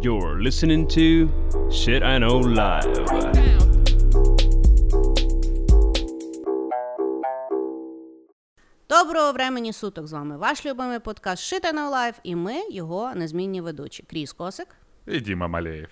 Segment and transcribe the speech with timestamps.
[0.00, 1.28] You're listening to
[1.70, 3.06] Shit I Know Live.
[8.88, 10.36] Доброго времені суток з вами.
[10.36, 14.02] Ваш любимий подкаст Shit I Know Live і ми його незмінні ведучі.
[14.02, 14.68] Кріс Косик.
[15.06, 15.88] І Діма Малеєв.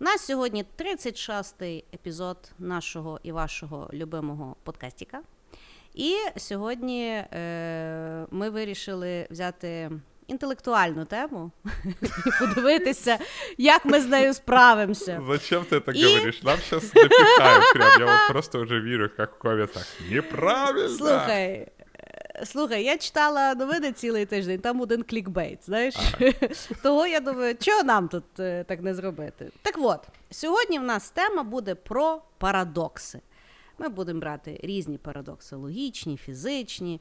[0.00, 5.22] У нас сьогодні 36-й епізод нашого і вашого любимого подкастіка.
[5.94, 9.90] І сьогодні е, ми вирішили взяти
[10.26, 11.50] інтелектуальну тему
[12.04, 13.18] і подивитися,
[13.58, 15.22] як ми з нею справимося.
[15.28, 16.42] Зачем ты это И- говоришь?
[16.42, 18.00] Нам сейчас напихают прям.
[18.00, 19.86] Я просто уже верю, как в кове так.
[20.10, 20.88] Неправильно!
[20.88, 21.52] Слухай.
[21.52, 21.66] е,
[22.44, 25.94] Слухай, я читала новини цілий тиждень, там один клікбейт, знаєш.
[26.82, 29.50] Того я думаю, чого нам тут е, так не зробити?
[29.62, 33.20] Так от, сьогодні в нас тема буде про парадокси.
[33.78, 37.00] Ми будемо брати різні парадокси: логічні, фізичні,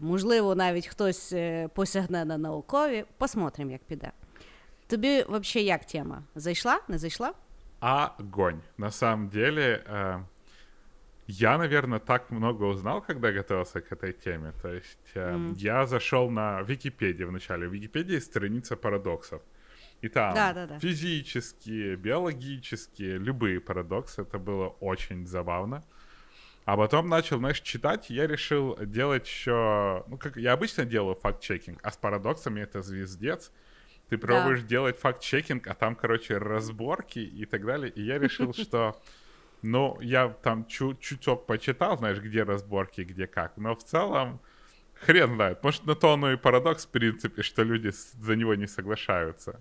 [0.00, 3.04] можливо, навіть хтось е, посягне на наукові.
[3.18, 4.12] Посмотрим, як піде.
[4.86, 6.22] Тобі взагалі як тема?
[6.34, 6.80] Зайшла?
[6.88, 7.32] Не зайшла?
[7.80, 8.60] Огонь.
[8.78, 10.24] На самом деле, э,
[11.26, 14.52] я, наверное, так много узнал, когда готовился к этой теме.
[14.62, 17.68] То есть э, я зашел на Википедию вначале.
[17.68, 19.40] В Википедии страница парадоксов.
[20.02, 20.78] И там Да-да-да.
[20.78, 24.22] физические, биологические, любые парадоксы.
[24.22, 25.82] Это было очень забавно.
[26.65, 30.03] А потом начал, знаешь, читать, я решил делать еще...
[30.07, 33.51] Ну, как я обычно делаю факт-чекинг, а с парадоксами это звездец.
[34.09, 37.91] Ты пробуешь делать факт-чекинг, а там, короче, разборки и так далее.
[37.91, 38.99] И я решил, что...
[39.61, 43.57] Ну, я там чу- чуток почитал, знаешь, где разборки, где как.
[43.57, 44.39] Но в целом,
[44.93, 45.63] хрен знает.
[45.63, 49.59] Может, на то оно и парадокс, в принципе, что люди за него не соглашаются.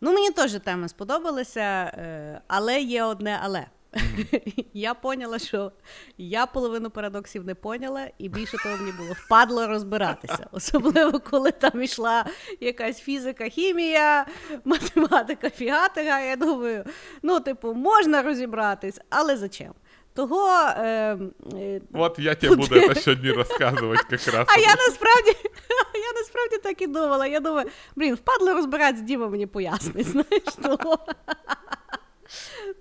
[0.00, 3.66] Ну, мені теж тема сподобалася, е, але є одне але.
[4.74, 5.72] Я поняла, що
[6.18, 10.46] я половину парадоксів не поняла, і більше того мені було впадло розбиратися.
[10.52, 12.24] Особливо, коли там йшла
[12.60, 14.26] якась фізика, хімія,
[14.64, 16.20] математика, фігатика.
[16.20, 16.84] Я думаю,
[17.22, 19.74] ну, типу, можна розібратись, але зачем?
[20.14, 20.48] Того.
[20.48, 21.18] Е,
[21.54, 24.46] е, Вот я тебе буду это сегодня рассказывать как раз.
[24.48, 25.30] а я насправді,
[25.94, 27.26] я насправді так і думала.
[27.26, 30.06] Я думаю, блін, впадло розбиратися, Діма мені пояснить.
[30.08, 30.98] Знаєш, того.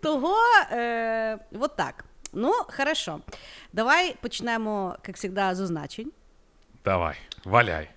[0.01, 0.35] Того,
[0.71, 2.05] е, от так.
[2.33, 3.19] Ну, хорошо.
[3.73, 6.11] Давай почнемо, як завжди, з означень.
[6.85, 7.15] Давай,
[7.45, 7.89] валяй.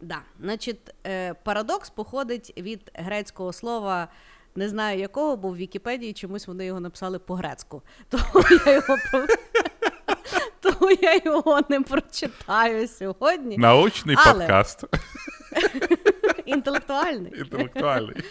[0.00, 0.18] Да.
[0.40, 4.08] Значить, е, парадокс походить від грецького слова,
[4.54, 7.82] не знаю якого, бо в Вікіпедії чомусь вони його написали по-грецьку.
[8.08, 8.98] Тому я його,
[10.60, 13.58] тому я його не прочитаю сьогодні.
[13.58, 14.38] Научный Але.
[14.38, 14.84] подкаст.
[16.46, 17.32] Інтелектуальний.
[17.32, 18.24] Интеллектуальный.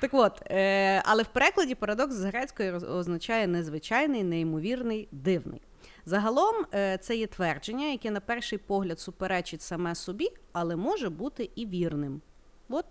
[0.00, 5.60] Так от, е, але в перекладі парадокс з грецької означає незвичайний, неймовірний, дивний.
[6.06, 11.50] Загалом е, це є твердження, яке на перший погляд суперечить саме собі, але може бути
[11.54, 12.20] і вірним.
[12.68, 12.86] От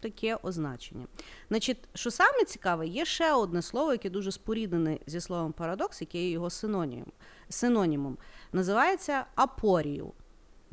[0.00, 1.06] таке означення.
[1.48, 6.18] Значить, що саме цікаве, є ще одне слово, яке дуже споріднене зі словом парадокс, яке
[6.18, 7.12] є його синонімом.
[7.48, 8.18] синонімом.
[8.52, 10.12] Називається апорію.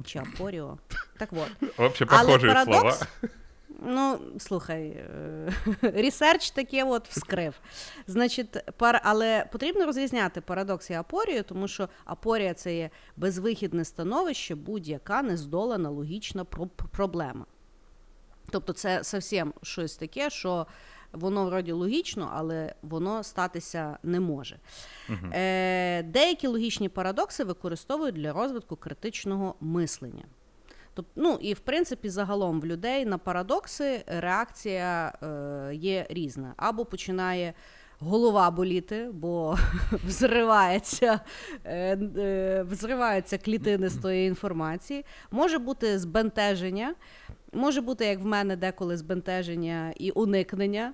[0.06, 0.78] Чи апоріо.
[1.20, 1.78] Так от.
[1.78, 3.08] Вообще Але парадокс, слова.
[3.80, 7.60] Ну, слухай, е, ресерч таке от вскрив.
[8.08, 9.02] Значить, пар...
[9.04, 15.90] але потрібно розрізняти парадокс і апорію, тому що апорія це є безвихідне становище, будь-яка нездолана
[15.90, 16.46] логічна
[16.92, 17.46] проблема.
[18.50, 20.68] Тобто, це зовсім щось таке, що
[21.12, 24.60] воно вроді логічно, але воно статися не може.
[25.34, 30.26] Е, деякі логічні парадокси використовують для розвитку критичного мислення.
[30.96, 36.54] Тобто, ну і в принципі, загалом в людей на парадокси реакція е, є різна.
[36.58, 37.54] Або починає
[38.00, 39.58] голова боліти, бо
[39.92, 41.20] взривається,
[41.64, 45.06] е, е, взриваються клітини з тої інформації.
[45.32, 46.96] Може бути збентеження,
[47.54, 50.94] може бути, як в мене деколи збентеження і уникнення,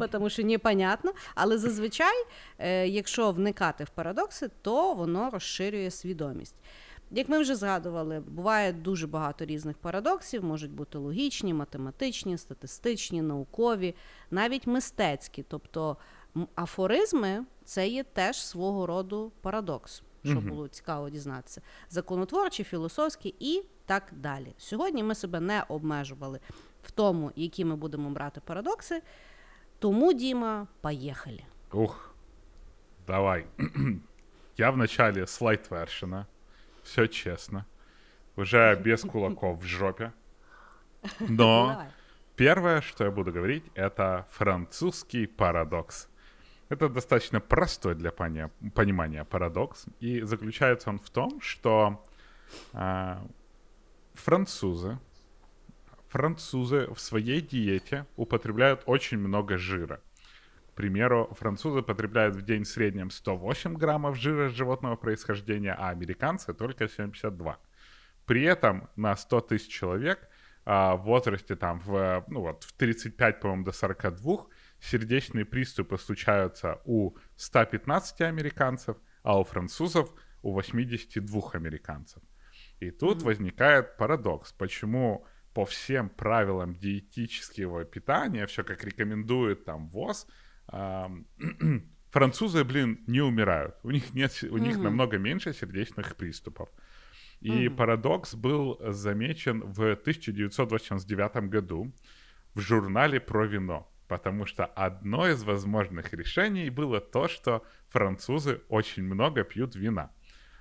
[0.10, 1.12] тому що непонятно.
[1.34, 2.24] Але зазвичай,
[2.58, 6.56] е, якщо вникати в парадокси, то воно розширює свідомість.
[7.14, 13.94] Як ми вже згадували, буває дуже багато різних парадоксів, можуть бути логічні, математичні, статистичні, наукові,
[14.30, 15.42] навіть мистецькі.
[15.48, 15.96] Тобто
[16.54, 21.62] афоризми це є теж свого роду парадокс, що було цікаво дізнатися.
[21.90, 24.54] Законотворчі, філософські і так далі.
[24.58, 26.40] Сьогодні ми себе не обмежували
[26.82, 29.02] в тому, які ми будемо брати парадокси.
[29.78, 31.40] Тому, Діма, поїхали.
[31.72, 32.14] Ух,
[33.06, 33.46] давай.
[34.56, 36.26] Я в начале слайд вершина.
[36.82, 37.66] Все честно.
[38.36, 40.12] Уже без кулаков в жопе.
[41.20, 41.86] Но Давай.
[42.36, 46.08] первое, что я буду говорить, это французский парадокс.
[46.68, 49.86] Это достаточно простой для понимания парадокс.
[50.00, 52.02] И заключается он в том, что
[52.72, 53.22] а,
[54.14, 54.98] французы
[56.12, 60.00] французы в своей диете употребляют очень много жира.
[60.72, 66.54] К примеру, французы потребляют в день в среднем 108 граммов жира животного происхождения, а американцы
[66.54, 67.58] только 72.
[68.24, 70.30] При этом на 100 тысяч человек
[70.64, 74.46] а, в возрасте там в, ну вот, в 35, по-моему, до 42
[74.80, 80.10] сердечные приступы случаются у 115 американцев, а у французов
[80.40, 82.22] у 82 американцев.
[82.80, 83.24] И тут mm-hmm.
[83.24, 90.26] возникает парадокс, почему по всем правилам диетического питания, все как рекомендует там ВОЗ,
[92.10, 93.76] французы, блин, не умирают.
[93.82, 96.68] У них нет, у них намного меньше сердечных приступов.
[97.40, 101.92] И парадокс был замечен в 1989 году
[102.54, 109.02] в журнале про вино, потому что одно из возможных решений было то, что французы очень
[109.02, 110.12] много пьют вина.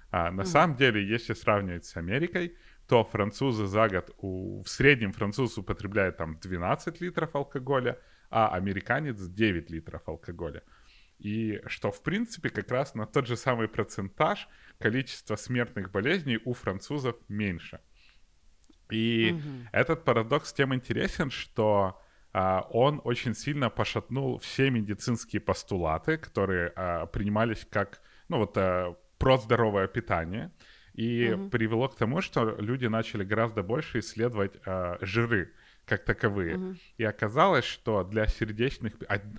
[0.10, 0.46] А на mm-hmm.
[0.46, 6.18] самом деле, если сравнивать с Америкой, то французы за год, у, в среднем француз употребляет
[6.18, 7.98] там 12 литров алкоголя,
[8.32, 10.64] а американец 9 литров алкоголя.
[11.20, 14.48] И что, в принципе, как раз на тот же самый процентаж
[14.80, 17.80] количество смертных болезней у французов меньше.
[18.90, 19.68] И угу.
[19.72, 22.02] этот парадокс тем интересен, что
[22.34, 28.96] а, он очень сильно пошатнул все медицинские постулаты, которые а, принимались как, ну вот, а,
[29.18, 30.52] про здоровое питание,
[30.94, 31.50] и угу.
[31.50, 35.54] привело к тому, что люди начали гораздо больше исследовать а, жиры
[35.91, 36.57] как таковые.
[36.57, 36.77] Угу.
[36.99, 38.93] И оказалось, что для сердечных,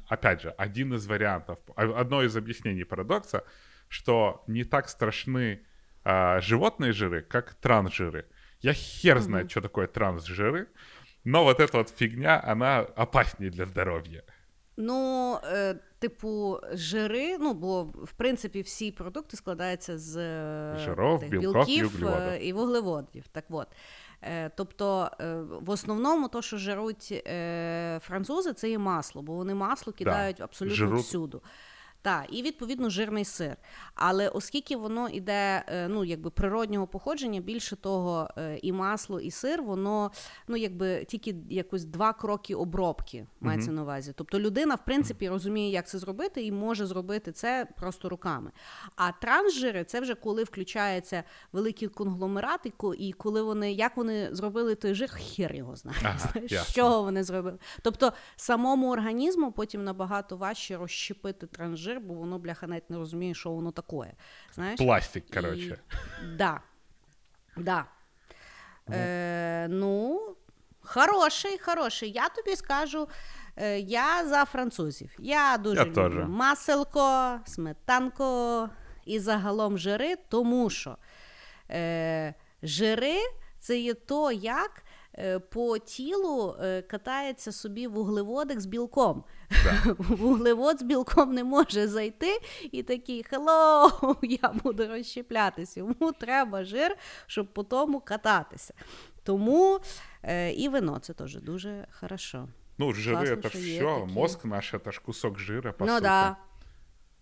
[0.07, 3.44] опять же, один из вариантов, одно из объяснений парадокса,
[3.89, 5.62] что не так страшны
[6.04, 8.25] а, животные жиры, как трансжиры.
[8.62, 9.51] Я хер знает, mm-hmm.
[9.51, 10.68] что такое трансжиры,
[11.24, 14.24] но вот эта вот фигня, она опаснее для здоров'я.
[14.77, 20.13] Ну, е, типу, жири, ну, бо в принципі всі продукти складаються з
[20.77, 23.27] Жиров, тих, білків, білків і, і вуглеводів.
[23.27, 23.68] Так от.
[24.22, 29.54] Е, тобто, е, в основному, то, що жаруть е, французи, це є масло, бо вони
[29.54, 30.44] масло кидають да.
[30.44, 31.00] абсолютно Жирут.
[31.00, 31.42] всюду.
[32.02, 33.56] Так, і відповідно жирний сир.
[33.94, 39.31] Але оскільки воно іде е, ну, якби природнього походження, більше того, е, і масло, і
[39.31, 40.10] сир, воно
[40.49, 43.75] ну, якби тільки якось два кроки обробки мається mm-hmm.
[43.75, 44.12] на увазі.
[44.16, 48.50] Тобто людина, в принципі, розуміє, як це зробити, і може зробити це просто руками.
[48.96, 52.60] А трансжири це вже коли включається великий конгломерат,
[52.98, 55.98] і коли вони як вони зробили той жир, хер його знає.
[56.02, 57.58] Ага, з чого вони зробили.
[57.82, 63.35] Тобто самому організму потім набагато важче розщепити трансжир жир, бо воно, бляха, навіть не розуміє,
[63.35, 64.12] що воно таке.
[64.55, 64.79] Знаєш?
[64.79, 65.79] Пластик, коротше.
[66.37, 66.61] Да.
[67.56, 67.85] Да.
[68.89, 68.97] Ну.
[68.97, 70.21] Е, ну,
[70.81, 72.11] хороший, хороший.
[72.11, 73.09] Я тобі скажу,
[73.56, 75.11] е, я за французів.
[75.19, 76.25] Я дуже я люблю тоже.
[76.25, 78.71] маселко, сметанко
[79.05, 80.97] і загалом жири, тому що
[81.71, 83.19] е, жири
[83.59, 84.83] це є то, як
[85.19, 89.25] Е, по тілу е, катається собі вуглеводик з білком.
[89.63, 89.95] Да.
[89.98, 92.39] Вуглевод з білком не може зайти
[92.71, 95.80] і такий хеллоу, я буду розщеплятися.
[95.80, 96.95] Йому треба жир,
[97.27, 98.74] щоб по тому кататися.
[99.24, 99.80] Тому
[100.24, 102.48] е, і вино це теж дуже хорошо.
[102.77, 104.13] Ну, жири Класно, это все, такі...
[104.13, 106.04] мозг наш это ж кусок жира, по ну, сути.
[106.04, 106.38] Да.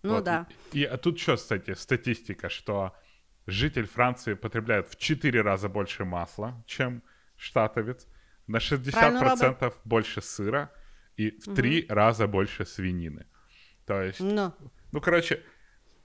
[0.02, 0.24] Ну вот.
[0.24, 0.46] да.
[0.74, 2.92] И, и а тут что, кстати, статистика, что
[3.46, 7.02] житель Франции потребляет в 4 раза больше масла, чем
[7.36, 8.06] штатовец,
[8.46, 10.70] на 60% больше сыра
[11.17, 11.93] и в три угу.
[11.95, 13.25] раза больше свинины.
[13.85, 14.53] То есть, Но.
[14.59, 14.71] Ну.
[14.91, 15.41] ну, короче,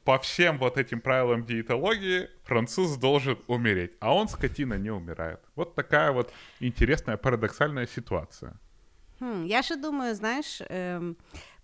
[0.05, 5.41] по всем вот этим правилам диетологии француз должен умереть, а он, скотина, не умирает.
[5.57, 8.53] Вот такая вот интересная парадоксальная ситуація.
[9.19, 11.17] Хм, Я ще думаю, знаєш, ем,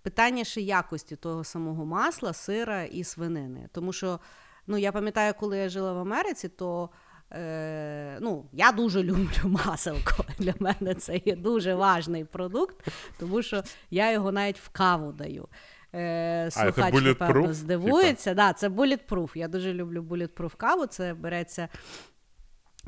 [0.02, 3.68] питання ще якості того самого масла, сира і свинини.
[3.72, 4.20] Тому що,
[4.66, 6.90] ну, я пам'ятаю, коли я жила в Америці, то
[7.34, 10.24] Е, ну, Я дуже люблю маселко.
[10.38, 15.48] Для мене це є дуже важний продукт, тому що я його навіть в каву даю.
[15.94, 18.34] Е, Слухач, напевно, здивується.
[18.34, 19.30] Да, Це bulletproof.
[19.34, 20.86] Я дуже люблю bulletproof каву.
[20.86, 21.68] Це береться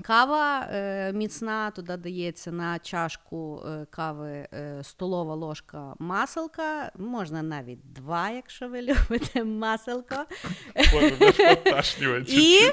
[0.03, 6.93] Кава е, міцна, туди дається на чашку е, кави е, столова ложка маселка.
[6.99, 10.17] Можна навіть два, якщо ви любите маселко.
[12.29, 12.71] І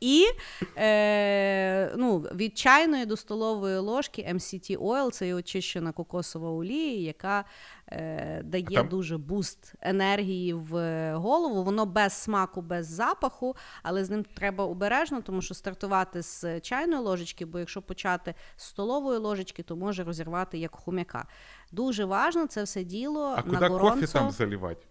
[0.00, 0.24] і
[0.76, 7.44] е, ну, від чайної до столової ложки MCT Oil, це очищена кокосова олія, яка
[7.88, 8.88] е, дає там...
[8.88, 11.62] дуже буст енергії в голову.
[11.62, 17.02] Воно без смаку, без запаху, але з ним треба обережно, тому що стартувати з чайної
[17.02, 21.26] ложечки, бо якщо почати з столової ложечки, то може розірвати як хумяка.
[21.72, 24.86] Дуже важно це все діло а на кофе там заливати?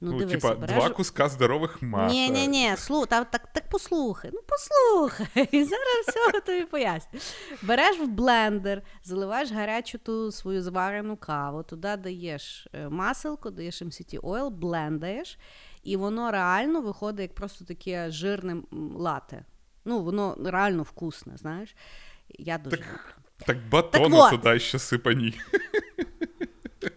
[0.00, 0.76] Ну, Ну, дивися, типа, береш...
[0.76, 2.14] два куска здорових маса.
[2.14, 4.30] Ні, ні, ні, слу, так, так, так послухай.
[4.34, 5.48] Ну послухай.
[5.64, 7.20] Зараз все тобі поясню.
[7.62, 14.20] Береш в блендер, заливаєш гарячу ту свою зварену каву, туди даєш е, маселко, даєш MCT
[14.20, 15.38] oil, блендаєш,
[15.82, 18.56] і воно реально виходить як просто таке жирне
[18.96, 19.44] лате.
[19.84, 21.76] Ну, воно реально вкусне, знаєш.
[22.28, 22.88] Я дуже люблю.
[23.46, 24.30] Так батону вот.
[24.30, 25.34] туди ще сипані.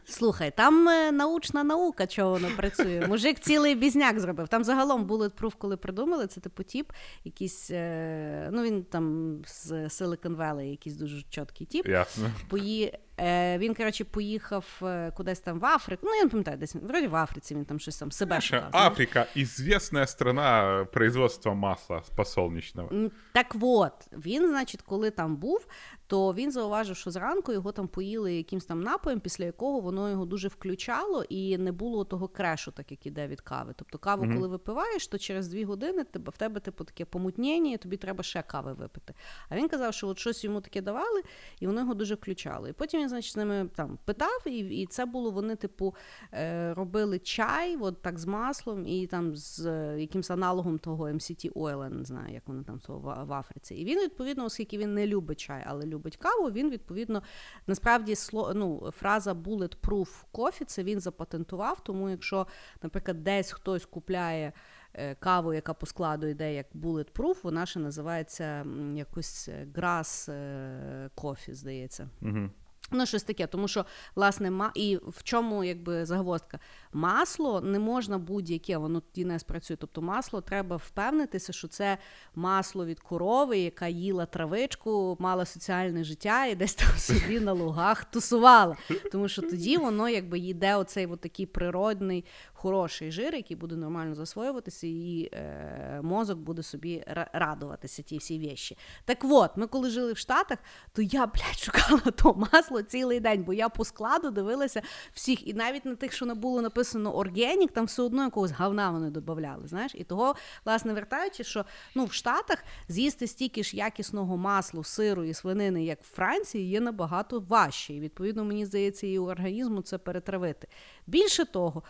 [0.05, 3.05] Слухай, там е, научна наука, чого воно працює.
[3.07, 4.47] Мужик цілий бізняк зробив.
[4.47, 6.91] Там загалом Bulletproof, коли придумали, це типу тіп,
[7.23, 11.87] якийсь, е, ну він там з Silicon Valley, якийсь дуже чіткий тіп.
[11.87, 12.29] Ясно.
[12.49, 12.97] Пої...
[13.19, 14.81] Е, він, коротше, поїхав
[15.17, 16.01] кудись там в Африку.
[16.05, 18.69] Ну, я не пам'ятаю, десь вроді в Африці він там щось там себе шукав.
[18.73, 23.09] Африка– известная страна производства масла посолнечного.
[23.33, 25.65] Так от, він, значить, коли там був,
[26.11, 30.25] то він зауважив, що зранку його там поїли якимсь там напоєм, після якого воно його
[30.25, 33.73] дуже включало, і не було того крешу, так як іде від кави.
[33.77, 37.77] Тобто каву, коли випиваєш, то через дві години тебе в тебе типу таке помутнення, і
[37.77, 39.13] тобі треба ще кави випити.
[39.49, 41.21] А він казав, що от щось йому таке давали,
[41.59, 42.67] і воно його дуже включало.
[42.67, 45.95] І потім він, значить, з ними там питав, і, і це було вони, типу,
[46.33, 51.51] е, робили чай, от так з маслом, і там з е, якимсь аналогом того MCT
[51.51, 53.75] Oil, я не знаю, як вони там в Африці.
[53.75, 57.23] І він, відповідно, оскільки він не любить чай, але любить каву, він, відповідно,
[57.67, 58.15] насправді
[58.55, 62.47] ну, фраза bulletproof coffee, це він запатентував, тому якщо,
[62.83, 64.53] наприклад, десь хтось купляє
[64.93, 71.09] е, каву, яка по складу йде як bulletproof, вона ще називається якось е, grass е,
[71.15, 72.09] coffee, здається.
[72.21, 72.49] Угу.
[72.91, 73.85] Ну, щось таке, тому що,
[74.15, 74.71] власне, ма...
[74.75, 76.59] і в чому якби загвоздка?
[76.93, 79.77] Масло не можна будь-яке, воно тоді не спрацює.
[79.77, 81.97] Тобто масло треба впевнитися, що це
[82.35, 88.03] масло від корови, яка їла травичку, мала соціальне життя і десь там собі на лугах
[88.03, 88.77] тусувала.
[89.11, 92.25] Тому що тоді воно якби йде оцей от такий природний,
[92.61, 97.03] хороший жир, який буде нормально засвоюватися, і е, мозок буде собі
[97.33, 98.77] радуватися ті всі вещі.
[99.05, 100.57] Так от, ми коли жили в Штатах,
[100.93, 104.81] то я, блядь, шукала то масло цілий день, бо я по складу дивилася
[105.13, 108.91] всіх, і навіть на тих, що не було написано органік, там все одно якогось говна
[108.91, 109.67] вони додавали.
[109.67, 111.65] Знаєш, і того, власне, вертаючи, що
[111.95, 116.81] ну в Штатах з'їсти стільки ж якісного маслу, сиру і свинини, як в Франції, є
[116.81, 117.93] набагато важче.
[117.93, 120.67] І відповідно, мені здається, і у організму це перетравити.
[121.07, 121.83] Більше того,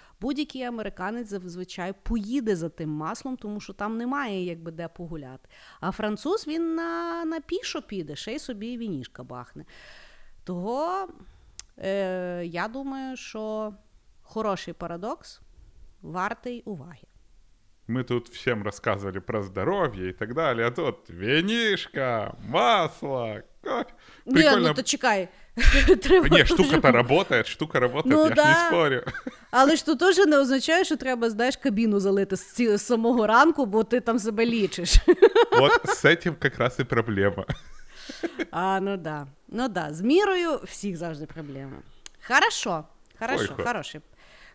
[0.61, 5.49] будь-який американець зазвичай поїде за тим маслом, тому що там немає якби де погуляти.
[5.79, 9.65] А француз він на, на пішо піде, ще й собі вінішка бахне.
[10.43, 11.07] Того
[11.77, 13.73] е, я думаю, що
[14.21, 15.41] хороший парадокс
[16.01, 17.07] вартий уваги.
[17.88, 23.84] Мы тут всем рассказывали про здоровье и так далее, а тут винишка, масло, кофе.
[24.26, 24.68] Ні, Прикольно.
[24.68, 25.28] ну то чекай.
[26.02, 28.48] Треба Не, теж- штука-то работает, штука работает, Ну я ж да.
[28.48, 29.02] не спорю.
[29.50, 33.26] Але ж то теж не означає, що треба, знаєш, кабіну залити з, ці- з самого
[33.26, 34.94] ранку, бо ти там себе лічиш.
[35.52, 37.44] Вот с этим как раз и проблема.
[38.50, 39.26] А, ну да.
[39.48, 41.76] Ну да, з мірою всіх завжди проблема.
[42.28, 42.84] Хорошо,
[43.18, 44.00] хорошо, Ой, хо- хороший.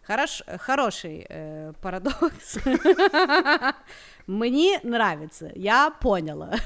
[0.06, 2.58] Хорош, хороший е, парадокс.
[4.26, 6.58] Мені нравиться, я поняла.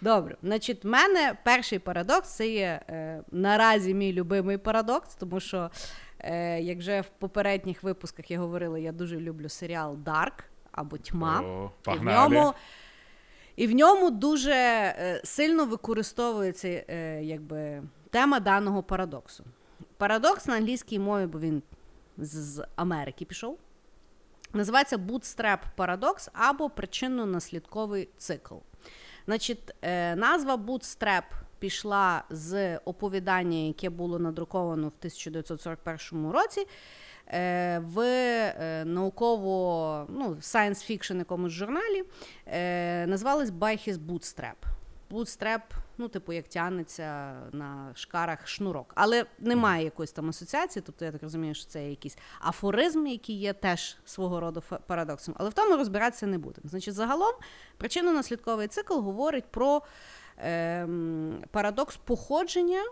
[0.00, 5.70] Добре, значить, в мене перший парадокс це є е, наразі мій любимий парадокс, тому що,
[6.18, 11.40] е, як вже в попередніх випусках я говорила, я дуже люблю серіал Dark або Тьма.
[11.40, 12.54] О, і в ньому
[13.56, 19.44] і в ньому дуже е, сильно використовується е, якби, тема даного парадоксу.
[19.98, 21.62] Парадокс на англійській мові, бо він
[22.18, 23.58] з, з Америки пішов.
[24.52, 28.54] Називається bootstrap парадокс або причинно-наслідковий цикл.
[29.26, 31.22] Значить, е, назва bootstrap
[31.58, 36.66] пішла з оповідання, яке було надруковано в 1941 році.
[37.28, 42.04] е, В е, науково ну, science fiction якомусь журналі
[43.06, 44.54] називалось By His Bootstrap.
[45.10, 45.60] Bootstrap,
[45.98, 48.92] ну, типу, як тягнеться на шкарах шнурок.
[48.94, 53.52] Але немає якоїсь там асоціації, тобто я так розумію, що це якийсь афоризм, який є
[53.52, 55.34] теж свого роду парадоксом.
[55.38, 56.68] Але в тому розбиратися не будемо.
[56.68, 57.34] Значить, загалом
[57.78, 59.82] причинно-наслідковий цикл говорить про
[60.36, 62.84] ем, парадокс походження,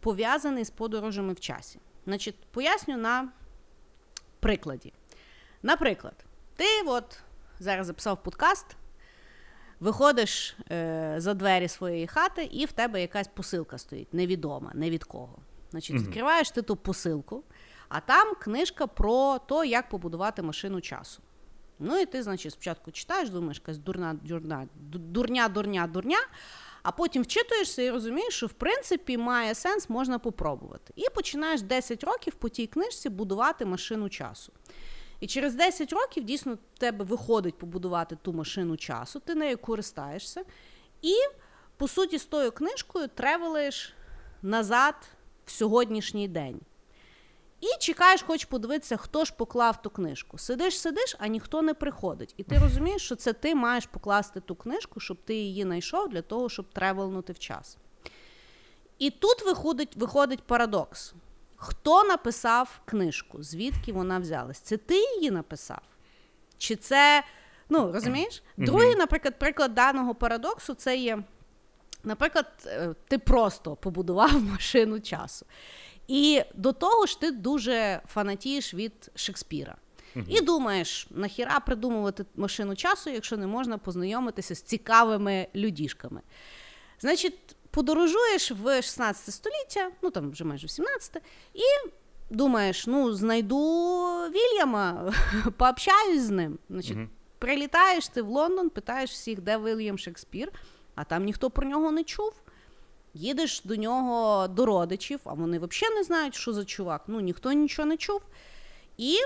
[0.00, 1.78] пов'язаний з подорожами в часі.
[2.04, 3.28] Значить, поясню на
[4.40, 4.92] прикладі.
[5.62, 6.24] Наприклад,
[6.56, 7.18] ти от
[7.58, 8.66] зараз записав подкаст,
[9.82, 15.04] виходиш е, за двері своєї хати, і в тебе якась посилка стоїть, невідома, не від
[15.04, 15.38] кого.
[15.70, 17.42] Значить, відкриваєш ти ту посилку,
[17.88, 21.22] а там книжка про те, як побудувати машину часу.
[21.78, 26.18] Ну і ти, значить, спочатку читаєш, думаєш, якась дурна, дурна, дурня, дурня, дурня.
[26.82, 30.92] а потім вчитуєшся і розумієш, що в принципі має сенс, можна попробувати.
[30.96, 34.52] І починаєш 10 років по тій книжці будувати машину часу.
[35.22, 40.44] І через 10 років дійсно тебе виходить побудувати ту машину часу, ти нею користаєшся.
[41.02, 41.14] І,
[41.76, 43.94] по суті, з тою книжкою тревелиш
[44.42, 44.94] назад
[45.46, 46.60] в сьогоднішній день.
[47.60, 50.38] І чекаєш, хоч подивитися, хто ж поклав ту книжку.
[50.38, 52.34] Сидиш, сидиш, а ніхто не приходить.
[52.36, 56.22] І ти розумієш, що це ти маєш покласти ту книжку, щоб ти її знайшов для
[56.22, 57.78] того, щоб тревелнути в час.
[58.98, 61.14] І тут виходить, виходить парадокс.
[61.64, 63.42] Хто написав книжку?
[63.42, 64.58] Звідки вона взялась?
[64.58, 65.82] Це ти її написав?
[66.58, 67.24] Чи це,
[67.68, 68.42] ну, розумієш?
[68.56, 71.22] Другий, наприклад, приклад даного парадоксу це є.
[72.04, 75.46] Наприклад, е, ти просто побудував машину часу.
[76.08, 79.76] І до того ж, ти дуже фанатієш від Шекспіра.
[80.28, 86.20] І думаєш, нахіра придумувати машину часу, якщо не можна познайомитися з цікавими людішками.
[87.00, 91.22] Значить, подорожуєш в 16 століття, ну там вже майже в 17,
[91.54, 91.60] і
[92.30, 93.58] думаєш, ну, знайду
[94.30, 95.14] Вільяма,
[95.56, 96.58] пообщаюсь з ним.
[96.70, 97.08] Значить, uh
[97.42, 100.52] прилітаєш ти в Лондон, питаєш всіх, де Вільям Шекспір,
[100.94, 102.32] а там ніхто про нього не чув.
[103.14, 107.02] Їдеш до нього до родичів, а вони взагалі не знають, що за чувак.
[107.06, 108.22] Ну, ніхто нічого не чув.
[108.98, 109.18] І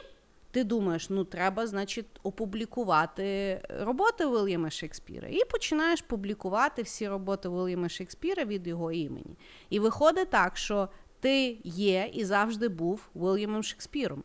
[0.57, 5.29] ти думаєш, ну треба, значить, опублікувати роботи Вільяма Шекспіра.
[5.29, 9.37] І починаєш публікувати всі роботи Вільяма Шекспіра від його імені.
[9.71, 10.89] І виходить так, що
[11.21, 14.25] ти є і завжди був Вільямом Шекспіром.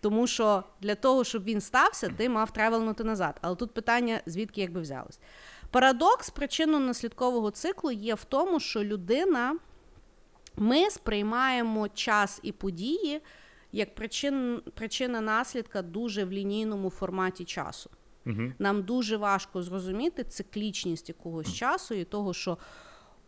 [0.00, 3.38] Тому що для того, щоб він стався, ти мав тревелнути назад.
[3.40, 5.20] Але тут питання, звідки якби взялось.
[5.70, 9.56] Парадокс причинно-наслідкового циклу є в тому, що людина,
[10.56, 13.20] ми сприймаємо час і події
[13.78, 17.90] як причин, причина наслідка дуже в лінійному форматі часу.
[18.26, 18.52] Угу.
[18.58, 22.58] Нам дуже важко зрозуміти циклічність якогось часу і того, що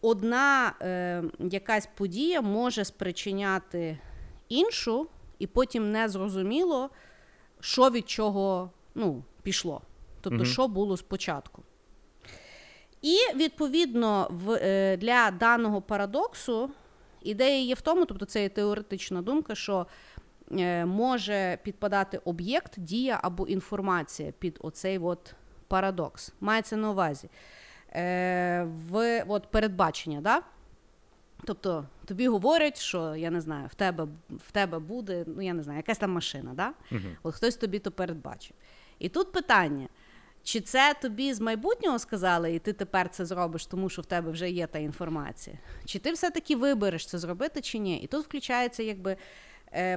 [0.01, 3.99] одна е, якась подія може спричиняти
[4.49, 6.91] іншу, і потім не зрозуміло,
[7.61, 9.83] що від чого ну, пішло.
[10.21, 10.47] Тобто, Мгм.
[10.47, 11.63] що було спочатку.
[13.03, 16.71] І відповідно в, е, для даного парадоксу
[17.23, 19.87] ідея є в тому, тобто це є теоретична думка, що
[20.87, 25.35] може підпадати об'єкт, дія або інформація під оцей от
[25.69, 26.33] парадокс.
[26.41, 27.29] Мається на увазі
[27.93, 30.43] е, в от передбачення, да?
[31.45, 35.63] Тобто тобі говорять, що я не знаю, в тебе, в тебе буде, ну я не
[35.63, 36.73] знаю, якась там машина, да?
[36.93, 37.01] Угу.
[37.23, 38.57] От хтось тобі то передбачив.
[38.99, 39.89] І тут питання:
[40.43, 44.31] чи це тобі з майбутнього сказали, і ти тепер це зробиш, тому що в тебе
[44.31, 45.59] вже є та інформація?
[45.85, 47.99] Чи ти все-таки вибереш це зробити, чи ні?
[47.99, 49.17] І тут включається якби е,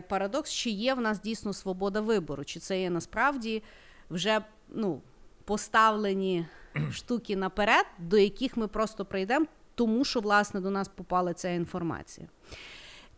[0.10, 3.64] парадокс, чи є в нас дійсно свобода вибору, чи це є насправді
[4.10, 5.02] вже ну,
[5.46, 6.46] поставлені
[6.92, 12.28] штуки наперед, до яких ми просто прийдемо, тому що власне до нас попала ця інформація.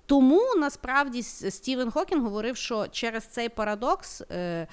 [0.06, 4.68] Тому насправді Стівен Хокінг говорив, що через цей парадокс е,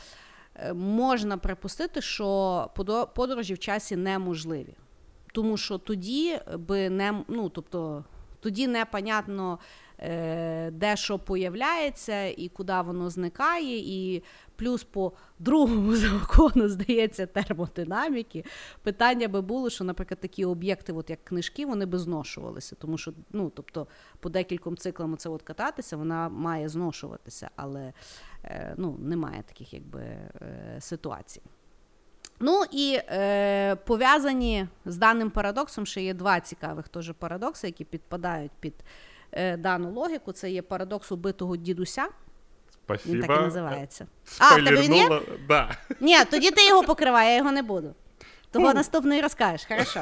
[0.55, 2.71] е, можна припустити, що
[3.15, 4.75] подорожі в часі неможливі.
[5.33, 8.05] Тому що тоді би не ну, тобто,
[8.41, 9.82] тоді непонятно, е,
[10.73, 14.23] де що появляється і куди воно зникає, і
[14.57, 18.45] плюс по другому закону, здається, термодинаміки,
[18.83, 22.77] питання би було, що, наприклад, такі об'єкти, от як книжки, вони би зношувалися.
[22.77, 23.87] Тому що, ну, тобто,
[24.21, 27.93] по декільком циклам це от кататися, вона має зношуватися, але
[28.45, 30.31] е, ну, немає таких якби е,
[30.81, 31.43] ситуацій.
[32.41, 38.53] Ну і е, пов'язані з даним парадоксом ще є два цікавих теж парадокси, які підпадають
[38.61, 38.75] під
[39.33, 40.33] е, дану логіку.
[40.33, 42.09] Це є парадокс убитого дідуся.
[42.85, 43.15] Спасибо.
[43.15, 44.07] Він так і називається.
[44.39, 45.21] А, в тебе він є?
[45.49, 45.77] Да.
[46.01, 47.95] Ні, тоді ти його покривай, я його не буду.
[48.51, 48.75] Того Ну.
[48.75, 50.01] наступної розкажеш, хорошо.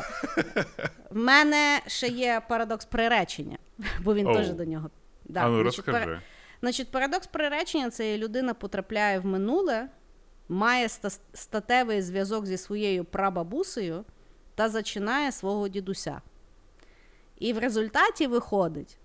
[1.10, 3.58] В мене ще є парадокс приречення,
[4.00, 4.34] бо він Оу.
[4.34, 4.90] теж до нього.
[5.24, 6.20] Да, а ну значить, розкажи.
[6.60, 9.88] Значить, парадокс приречення це людина потрапляє в минуле,
[10.48, 10.88] має
[11.34, 14.04] статевий зв'язок зі своєю прабабусею
[14.54, 16.20] та зачинає свого дідуся.
[17.38, 18.98] І в результаті виходить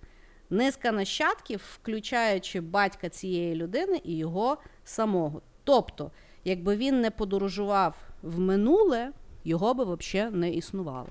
[0.49, 5.41] низка нащадків, включаючи батька цієї людини і його самого.
[5.63, 6.11] Тобто,
[6.43, 9.11] якби він не подорожував в минуле,
[9.43, 11.09] його би взагалі не існувало.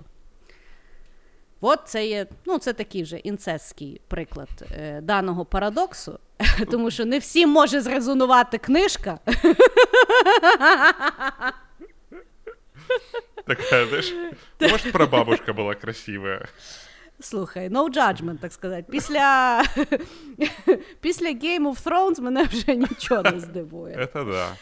[1.60, 6.18] От це є, ну, це такий вже інцестський приклад е, даного парадоксу,
[6.70, 9.18] тому що не всім може зрезонувати книжка.
[13.46, 14.12] Такая, знаешь,
[14.60, 16.48] может, прабабушка была красивая.
[17.23, 18.85] Слухай, no judgment, так сказати.
[18.91, 19.63] Після,
[21.01, 23.95] після Game of Thrones мене вже нічого не здивує.
[23.95, 24.55] Это да.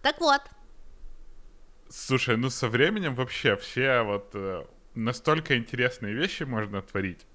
[0.00, 0.40] Так от.
[1.88, 4.64] Слушай, ну со временем вообще все вот э,
[4.94, 7.26] настолько интересные вещи можно творить.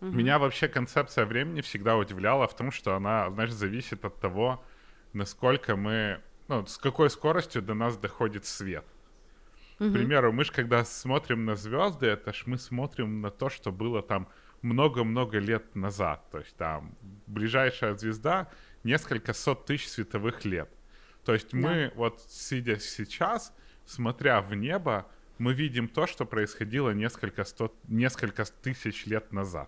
[0.00, 4.62] Меня вообще концепция времени всегда удивляла в том, что она, знаешь, зависит от того,
[5.12, 8.84] насколько мы, ну, с какой скоростью до нас доходит свет.
[9.77, 13.71] К примеру, мы же когда смотрим на звезды, это ж мы смотрим на то, что
[13.71, 14.27] было там
[14.61, 16.29] много-много лет назад.
[16.31, 16.95] То есть там
[17.27, 18.49] ближайшая звезда
[18.83, 20.69] несколько сот тысяч световых лет.
[21.25, 23.53] То есть мы вот сидя сейчас,
[23.85, 25.05] смотря в небо,
[25.37, 29.67] мы видим то, что происходило несколько, сто, несколько тисяч лет назад.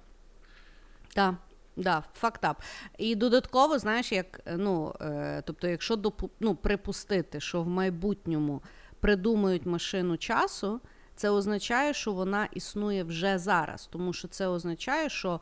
[1.13, 1.35] Так,
[1.75, 2.61] да, фактап.
[2.97, 8.61] І додатково, знаєш, як ну, е, тобто, якщо допу, ну, припустити, що в майбутньому
[8.99, 10.81] придумають машину часу,
[11.15, 15.41] це означає, що вона існує вже зараз, тому що це означає, що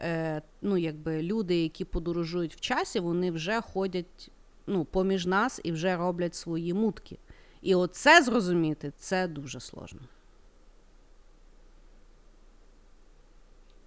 [0.00, 4.30] е, ну, якби люди, які подорожують в часі, вони вже ходять
[4.66, 7.18] ну, поміж нас і вже роблять свої мутки.
[7.62, 10.00] І оце зрозуміти це дуже сложно.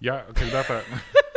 [0.00, 0.80] Я когда-то...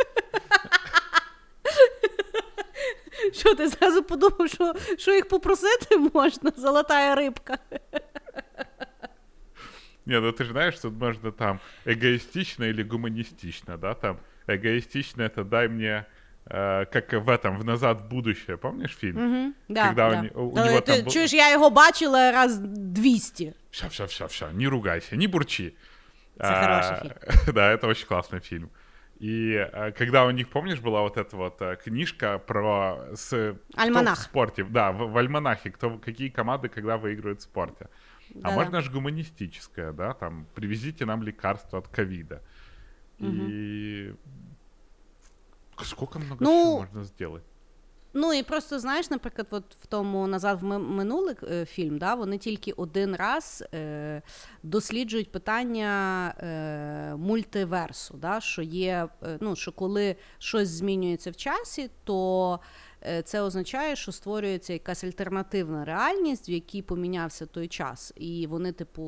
[3.38, 7.58] Що ти зразу подумав, що, що їх попросити можна, золотая рибка.
[10.04, 14.18] Не, ну ты же знаешь, тут можно там эгоистично или гуманистично, да, там
[14.48, 16.04] эгоистично это дай мне,
[16.46, 19.16] э, как в этом, в «Назад в будущее», помнишь фильм?
[19.16, 20.28] Угу, да, Когда да.
[20.34, 23.52] у, у Е, него ти там чуєш, я його бачила раз 200.
[23.70, 25.72] Все, все, все, все, не ругайся, не бурчи.
[26.38, 27.12] Это хороший
[27.52, 28.68] Да, это очень классный фильм.
[29.22, 34.18] И э, когда у них, помнишь, была вот эта вот э, книжка про с, Альманах.
[34.18, 37.88] в спорте, да, в, в альманахе, кто, какие команды когда выигрывают в спорте.
[38.34, 38.54] А Да-да.
[38.56, 42.42] можно же гуманистическое, да, там, привезите нам лекарства от ковида.
[43.20, 44.12] И
[45.84, 47.44] сколько много Ну, чего можно сделать?
[48.14, 52.38] Ну і просто знаєш, наприклад, от в тому назад в минулий е, фільм, да, вони
[52.38, 54.22] тільки один раз е,
[54.62, 61.90] досліджують питання е, мультиверсу, да, що є, е, ну, що коли щось змінюється в часі,
[62.04, 62.60] то
[63.24, 69.02] це означає, що створюється якась альтернативна реальність, в якій помінявся той час, і вони, типу,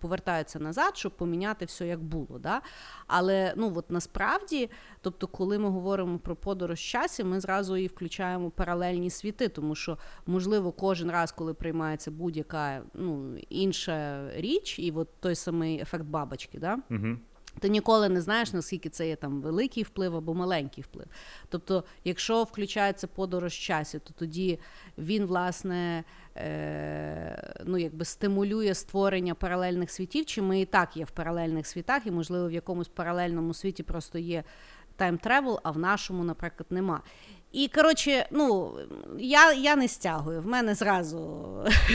[0.00, 2.38] повертаються назад, щоб поміняти все як було.
[2.38, 2.60] Да?
[3.06, 8.50] Але ну от насправді, тобто, коли ми говоримо про подорож часі, ми зразу і включаємо
[8.50, 15.08] паралельні світи, тому що можливо кожен раз, коли приймається будь-яка ну, інша річ, і от
[15.20, 16.78] той самий ефект бабочки, да?
[16.88, 17.20] Мгм.
[17.60, 21.06] Ти ніколи не знаєш, наскільки це є там великий вплив або маленький вплив.
[21.48, 24.58] Тобто, якщо включається подорож часі, то тоді
[24.98, 26.04] він, власне,
[26.36, 32.06] е, ну, якби стимулює створення паралельних світів, чи ми і так є в паралельних світах,
[32.06, 34.44] і, можливо, в якомусь паралельному світі просто є
[34.98, 37.02] time travel, а в нашому, наприклад, нема.
[37.52, 38.72] І коротше, ну
[39.18, 40.40] я, я не стягую.
[40.40, 41.46] В мене зразу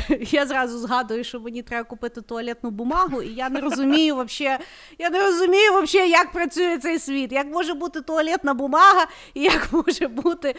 [0.20, 4.60] я зразу згадую, що мені треба купити туалетну бумагу, і я не розумію вообще,
[4.98, 7.32] я не розумію вообще, як працює цей світ.
[7.32, 10.56] Як може бути туалетна бумага, і як може бути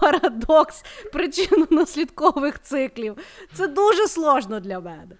[0.00, 3.16] парадокс причинно-наслідкових циклів.
[3.54, 5.16] Це дуже сложно для мене.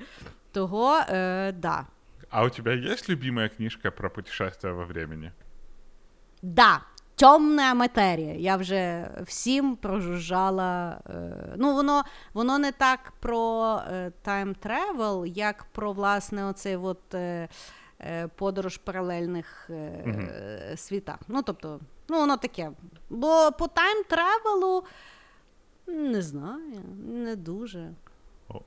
[0.52, 1.86] Того, е, да.
[2.30, 5.32] А у тебя есть любимая книжка про путешествия во времени?
[6.42, 6.80] Да,
[7.18, 8.34] темна матерія.
[8.34, 11.00] Я вже всім прожужжала.
[11.10, 12.04] Е, ну, воно,
[12.34, 13.40] воно не так про
[14.24, 17.48] time travel, як про власне оцей от, е,
[18.00, 21.18] е, подорож паралельних е, світах.
[21.28, 22.70] Ну, тобто, ну, воно таке.
[23.10, 24.82] Бо по time travel
[25.86, 27.94] не знаю, не дуже.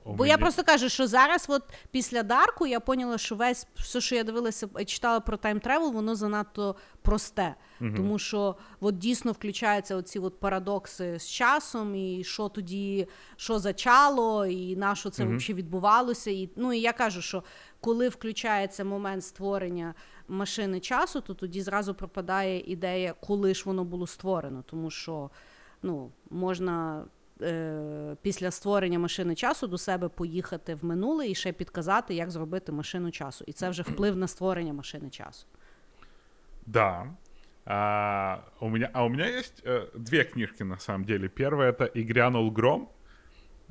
[0.04, 4.00] Бо я просто кажу, що зараз, от після Dark у, я поняла, що весь все,
[4.00, 7.54] що я дивилася і читала про time travel, воно занадто просте.
[7.96, 14.46] Тому що от дійсно включаються оці от парадокси з часом, і що тоді, що зачало,
[14.46, 16.30] і на що це взагалі відбувалося.
[16.30, 17.42] І, ну і я кажу, що
[17.80, 19.94] коли включається момент створення
[20.28, 24.64] машини часу, то тоді зразу пропадає ідея, коли ж воно було створено.
[24.66, 25.30] Тому що
[25.82, 27.04] ну, можна
[27.41, 32.71] е, після створення машини часу до себе поїхати в минуле і ще підказати, як зробити
[32.71, 33.43] машину часу.
[33.47, 35.45] І це вже вплив на створення машини часу.
[36.65, 37.07] Да.
[37.65, 41.27] А, у меня, а у меня есть э, две книжки на самом деле.
[41.27, 42.89] Первая это «И грянул гром».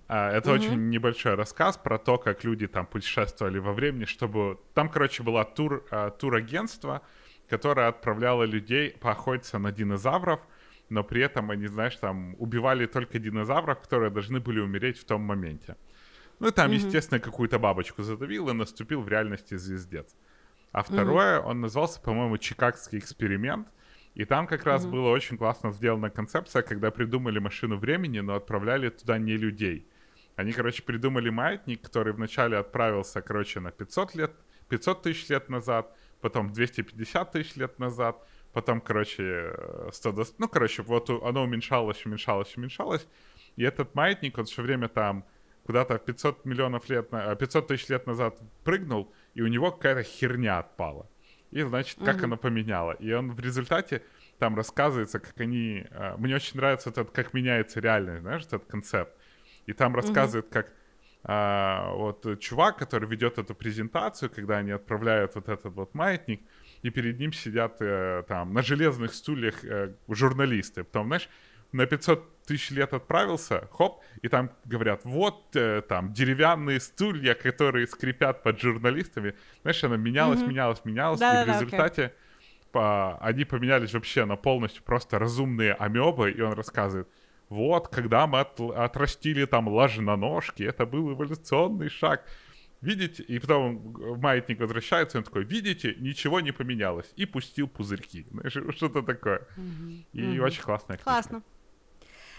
[0.08, 4.58] А, это очень небольшой рассказ про то, как люди там путешествовали во времени, чтобы...
[4.74, 7.02] Там, короче, была тур, а, турагентство,
[7.48, 10.40] которое отправляло людей поохотиться на динозавров,
[10.91, 15.21] но при этом они, знаешь, там убивали только динозавров, которые должны были умереть в том
[15.21, 15.77] моменте.
[16.39, 20.15] Ну и там, естественно, какую-то бабочку задавил и наступил в реальности звездец.
[20.71, 23.67] А второе, он назывался, по-моему, Чикагский эксперимент.
[24.15, 28.89] И там как раз была очень классно сделана концепция, когда придумали машину времени, но отправляли
[28.89, 29.87] туда не людей.
[30.35, 34.31] Они, короче, придумали маятник, который вначале отправился, короче, на 500 лет,
[34.69, 39.53] 500 тысяч лет назад, потом 250 тысяч лет назад, потом, короче,
[39.91, 43.07] 100, ну, короче, вот оно уменьшалось, уменьшалось, уменьшалось,
[43.55, 45.25] и этот маятник, он все время там
[45.65, 51.07] куда-то 500 миллионов лет, 500 тысяч лет назад прыгнул, и у него какая-то херня отпала.
[51.51, 52.25] И, значит, как угу.
[52.25, 52.93] оно поменяло.
[52.93, 54.01] И он в результате
[54.39, 55.85] там рассказывается, как они...
[55.91, 59.13] А, мне очень нравится этот, как меняется реальность, знаешь, этот концепт.
[59.65, 60.53] И там рассказывает, угу.
[60.53, 60.73] как
[61.23, 66.41] а, вот чувак, который ведет эту презентацию, когда они отправляют вот этот вот маятник,
[66.81, 70.83] и перед ним сидят э, там на железных стульях э, журналисты.
[70.83, 71.29] Потом, знаешь,
[71.71, 77.87] на 500 тысяч лет отправился, хоп, и там говорят, вот э, там деревянные стулья, которые
[77.87, 79.35] скрипят под журналистами.
[79.61, 80.47] Знаешь, она менялась, mm-hmm.
[80.47, 82.11] менялась, менялась, да, и да, в результате okay.
[82.71, 87.07] по, они поменялись вообще на полностью просто разумные амебы, и он рассказывает,
[87.49, 92.25] вот, когда мы от, отрастили там ложноножки, это был эволюционный шаг.
[92.81, 93.23] Видите?
[93.23, 97.13] И потом маятник возвращается, и он такой, видите, ничего не поменялось.
[97.15, 98.25] И пустил пузырьки.
[98.31, 99.47] Знаешь, что-то такое.
[99.57, 100.05] Mm-hmm.
[100.13, 100.39] И mm-hmm.
[100.39, 101.11] очень классная книжка.
[101.11, 101.41] Классно.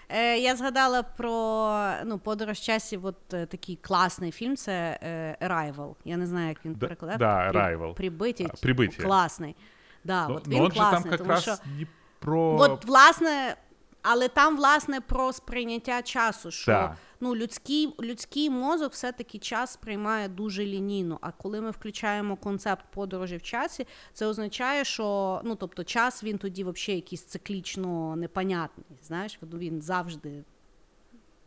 [0.09, 5.95] Е, Я згадала про ну, подорож часів, от е, такий класний фільм це е, Arrival.
[6.05, 7.19] Я не знаю, як він да, перекладає.
[7.19, 7.95] Да, Arrival.
[7.95, 8.49] Прибиття.
[8.63, 9.03] Прибиття.
[9.03, 9.57] Класний.
[10.05, 11.51] Да, ну, от він он класний, же там тому що...
[11.79, 11.87] не
[12.19, 12.57] про...
[12.61, 13.57] От, власне,
[14.03, 16.97] але там, власне, про сприйняття часу, що да.
[17.21, 21.19] ну, людський людський мозок все-таки час сприймає дуже лінійно.
[21.21, 26.39] А коли ми включаємо концепт подорожі в часі, це означає, що ну, тобто, час він
[26.39, 28.87] тоді взагалі якийсь циклічно непонятний.
[29.03, 30.45] Знаєш, він завжди.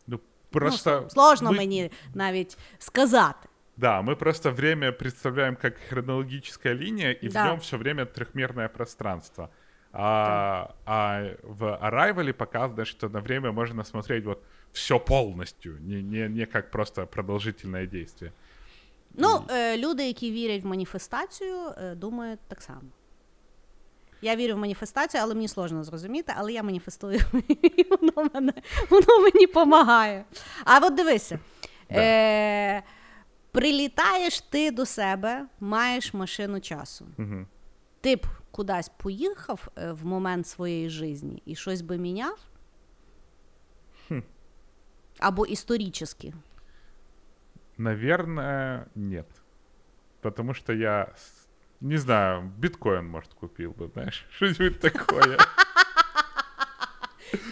[0.08, 1.58] Ну, просто ну, Сложно ми...
[1.58, 3.50] мені навіть сказати.
[3.78, 7.44] Да, мы просто время представляем как хронологическая линия, и да.
[7.44, 9.50] в нем все время трехмерное пространство.
[9.98, 16.28] А, а в Arrival показано, что на время можно смотреть вот все полностью, не, не,
[16.28, 18.32] не как просто продолжительное действие.
[19.14, 22.82] Ну, е, люди, які вірять в маніфестацію, е, думають так само.
[24.22, 27.20] Я вірю в маніфестацію, але мені сложно зрозуміти, але я маніфестую,
[27.78, 28.54] і воно, мене,
[28.90, 30.26] воно мені допомагає.
[30.66, 31.40] А от дивися.
[31.90, 32.02] Да.
[32.02, 32.84] Е,
[33.52, 37.06] Прилітаєш ти до себе, маєш машину часу.
[37.18, 37.46] Угу.
[38.02, 42.40] Ти б кудись поїхав е, в момент своєї житті і щось би міняв?
[44.08, 44.20] Хм.
[45.20, 46.34] Або історически?
[47.78, 49.26] Наверное, нет.
[50.22, 51.14] Потому что я,
[51.82, 55.38] не знаю, биткоин, может, купил бы, знаешь, что-нибудь такое.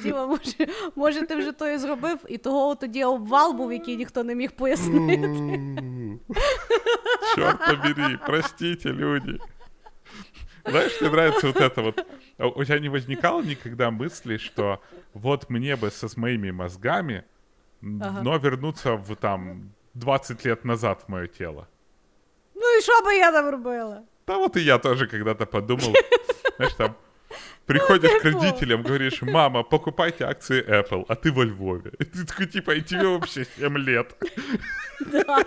[0.04, 4.24] Діма, може, може, ти вже то і зробив, і того тоді обвал був, який ніхто
[4.24, 5.30] не міг пояснити.
[7.36, 9.40] Чорт побери, простите, люди.
[10.66, 12.06] Знаешь, мне нравится вот это вот.
[12.38, 14.82] А у тебя не возникало никогда мысли, что
[15.14, 17.26] вот мне бы со с моими мозгами,
[17.82, 18.22] ага.
[18.22, 21.68] но вернуться в там 20 лет назад в мое тело?
[22.56, 24.06] Ну и что бы я там робила?
[24.26, 25.94] Да вот и я тоже когда-то подумал,
[26.58, 26.96] знаешь, там
[27.66, 31.92] приходишь к родителям, говоришь, мама, покупайте акции Apple, а ты во Львове.
[32.00, 34.16] И ты такой, типа, и тебе вообще 7 лет.
[35.12, 35.44] Да.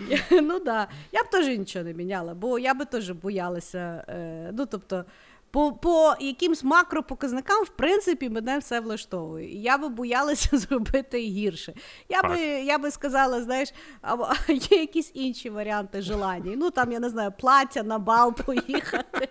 [0.42, 0.88] Ну да.
[1.12, 4.04] Я б теж нічого не міняла, бо я би теж боялася.
[4.08, 5.04] Е, ну тобто,
[5.50, 9.54] по по якимсь макропоказникам, в принципі, мене все влаштовує.
[9.54, 11.74] І Я би боялася зробити гірше.
[12.08, 14.16] Я би я би сказала, знаєш, а,
[14.48, 16.52] є якісь інші варіанти желання.
[16.56, 19.28] Ну там, я не знаю, плаття на бал поїхати.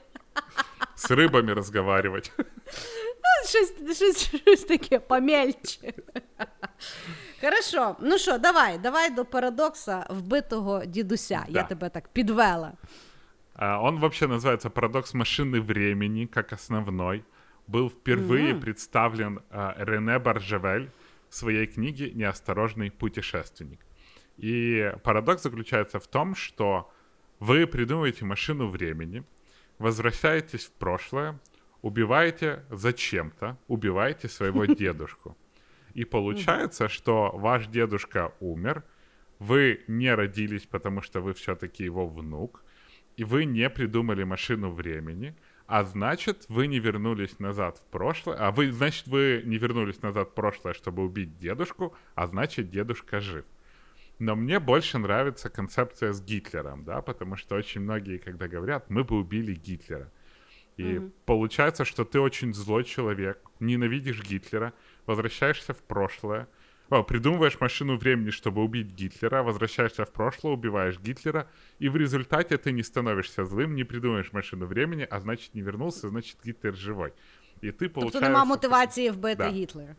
[0.96, 2.30] З рибами розговаривати.
[2.38, 5.94] Ну, щось, щось, щось таке помельче.
[7.42, 11.46] Хорошо, ну що, давай, давай до парадокса вбитого дідуся.
[11.50, 11.60] Да.
[11.60, 12.74] Я тебе так підвела.
[13.56, 17.24] Uh, он вообще называется «Парадокс машины времени» как основной.
[17.68, 18.62] Был впервые mm-hmm.
[18.62, 20.90] представлен uh, Рене Баржевель
[21.30, 23.80] в своей книге «Неосторожный путешественник».
[24.38, 26.90] И парадокс заключается в том, что
[27.40, 29.24] вы придумываете машину времени,
[29.80, 31.40] возвращаетесь в прошлое,
[31.82, 35.36] убиваете зачем-то, убиваете своего дедушку.
[35.94, 38.84] И получается, что ваш дедушка умер,
[39.40, 42.64] вы не родились, потому что вы все-таки его внук,
[43.18, 45.36] и вы не придумали машину времени,
[45.68, 50.30] а значит, вы не вернулись назад в прошлое, а вы, значит, вы не вернулись назад
[50.30, 53.46] в прошлое, чтобы убить дедушку, а значит, дедушка жив.
[54.20, 59.04] Но мне больше нравится концепция с Гитлером, да, потому что очень многие, когда говорят, мы
[59.04, 60.12] бы убили Гитлера.
[60.78, 61.12] И mm-hmm.
[61.26, 64.74] получается, что ты очень злой человек, ненавидишь Гитлера,
[65.07, 66.47] возвращаешься в прошлое,
[66.89, 71.49] о, придумываешь машину времени, чтобы убить Гитлера, возвращаешься в прошлое, убиваешь Гитлера,
[71.81, 76.09] и в результате ты не становишься злым, не придумаешь машину времени, а значит не вернулся,
[76.09, 77.13] значит Гитлер живой.
[77.63, 79.49] І ти Тобто нема мотивації вбити да.
[79.49, 79.97] Гітлера.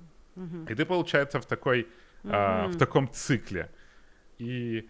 [0.70, 1.88] И ты, получается, в такой,
[2.24, 3.70] а, в таком цикле.
[4.40, 4.84] И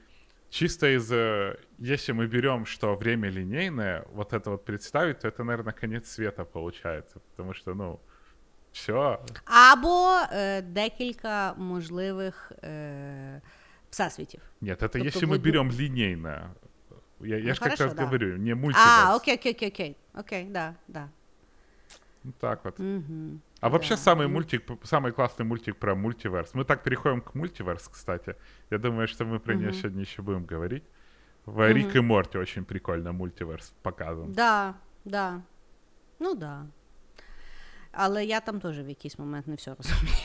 [0.49, 1.09] чисто из...
[1.11, 6.09] э, Если мы берем, что время линейное, вот это вот представить, то это, наверное, конец
[6.09, 7.19] света получается.
[7.19, 7.99] Потому что, ну,
[8.71, 9.19] все.
[9.45, 13.41] Або е, декілька можливих е,
[13.89, 14.41] всесвітів.
[14.61, 16.49] Нет, это Тобто если мы ви- берем линейно.
[17.21, 18.03] Я, я Ну, же как хорошо, раз да.
[18.05, 18.89] говорю, не мультиверс.
[19.05, 19.95] А, окей, окей, окей, окей.
[20.13, 21.09] Окей, да, да.
[22.23, 22.79] Ну, так вот.
[22.79, 23.39] Угу.
[23.61, 24.01] А вообще Да.
[24.01, 26.53] самый мультик, самый классный мультик про мультиверс.
[26.53, 28.35] Мы так переходим к мультиверс, кстати.
[28.69, 29.77] Я думаю, что мы про нее Мгм.
[29.77, 30.83] сегодня еще будем говорить.
[31.45, 34.33] В Рик и Морти очень прикольно мультиверс показан.
[34.33, 34.73] Да,
[35.05, 35.41] да.
[36.19, 36.65] Ну да.
[37.92, 40.16] Але я там теж в якийсь момент не все розумію.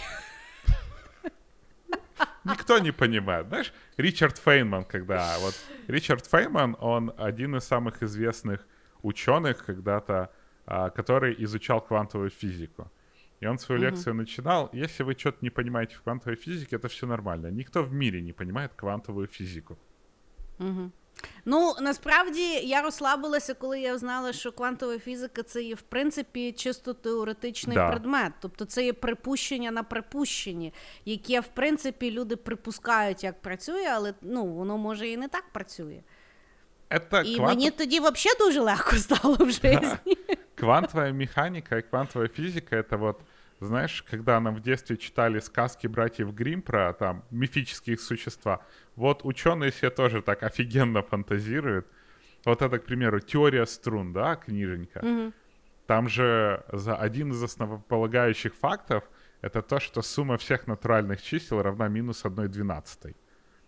[2.46, 3.48] Никто не понимает.
[3.48, 5.38] Знаешь, Ричард Фейнман, когда...
[5.40, 5.54] Вот
[5.88, 8.66] Ричард Фейнман, он один из самых известных
[9.02, 10.30] ученых когда-то,
[10.66, 12.90] а, который изучал квантовую физику.
[13.42, 14.70] И он свою лекцию начинал.
[14.74, 17.52] Если вы что-то не понимаете в квантовой физике, это все нормально.
[17.52, 19.78] Никто в мире не понимает квантовую физику.
[21.46, 26.94] Ну, насправді я розслабилася, коли я знала, що квантова фізика це є в принципі чисто
[26.94, 27.90] теоретичний Да.
[27.90, 28.34] предмет.
[28.42, 30.74] Тобто це є припущення на припущенні,
[31.06, 36.00] яке в принципі люди припускають, як працює, але ну воно може і не так працює.
[36.90, 39.80] Это І квантов- мені тоді взагалі дуже легко стало в житті.
[40.56, 43.16] Квантовая механика и квантовая физика— это вот,
[43.60, 48.62] знаешь, когда нам в детстве читали сказки братьев Гримм про там мифические существа,
[48.96, 51.88] вот ученые себе тоже так офигенно фантазируют.
[52.46, 55.34] Вот это, к примеру, теория струн, да, книженька.
[55.88, 59.04] Там же за один из основополагающих фактов
[59.42, 63.16] это то, что сумма всех натуральных чисел равна минус 1 двенадцатой.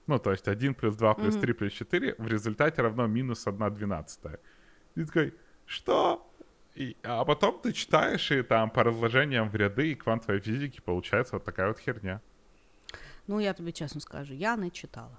[0.08, 3.73] Ну, то есть 1 плюс 2 плюс 3 плюс 4 в результате равно минус 1
[3.73, 4.39] двенадцатая.
[4.95, 6.29] И такой, что?
[6.79, 11.37] И, а потом ты читаешь, и там по разложениям в ряды и квантовой физики получается
[11.37, 12.20] вот такая вот херня.
[13.29, 15.16] Ну я тобі чесно скажу, я не читала.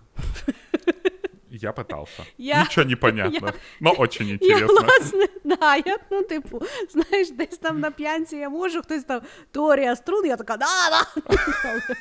[1.52, 2.24] И я пытался.
[2.38, 4.82] Я- Ничего не понятно, я- но очень Я, интересно.
[4.82, 9.96] власне, да, я, ну, типу, знаєш, десь там на п'янці я можу, хтось там теорія
[9.96, 11.06] струн, я така, да, да.
[11.64, 11.82] Але,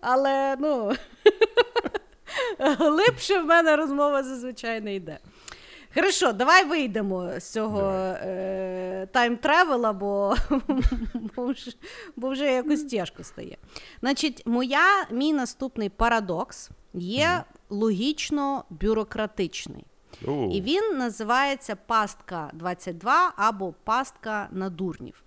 [0.00, 0.92] але ну,
[2.58, 5.18] глибше в мене розмова зазвичай не йде.
[5.95, 10.35] Хорошо, давай вийдемо з цього е, time travel а, бо,
[11.35, 11.71] бо, вже,
[12.15, 13.57] бо вже якось тяжко стає.
[13.99, 19.85] Значить, моя, мій наступний парадокс є логічно-бюрократичний.
[20.25, 25.23] У, І він називається пастка 22 або пастка на дурнів.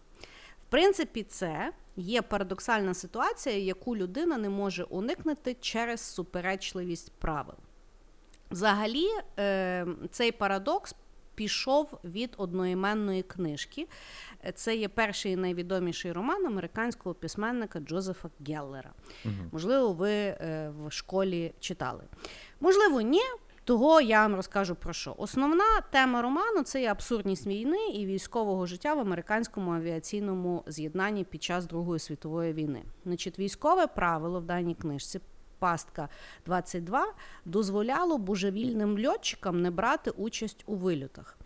[0.63, 7.57] В принципі, це є парадоксальна ситуація, яку людина не може уникнути через суперечливість правил.
[8.53, 9.07] Взагалі,
[9.39, 10.95] е, цей парадокс
[11.35, 13.89] пішов від одноіменної книжки.
[14.55, 18.91] Це є перший і найвідоміший роман американського письменника Джозефа Геллера.
[19.53, 22.05] Можливо, ви е, в школі читали.
[22.61, 23.23] Можливо, ні.
[23.65, 25.15] Того я вам розкажу про що.
[25.19, 31.43] Основна тема роману це є абсурдність війни і військового життя в американському авіаційному з'єднанні під
[31.43, 32.83] час Другої світової війни.
[33.05, 35.21] Значить, військове правило в даній книжці
[35.63, 36.09] пастка
[36.47, 41.39] 22 дозволяло божевільним льотчикам не брати участь у вильотах.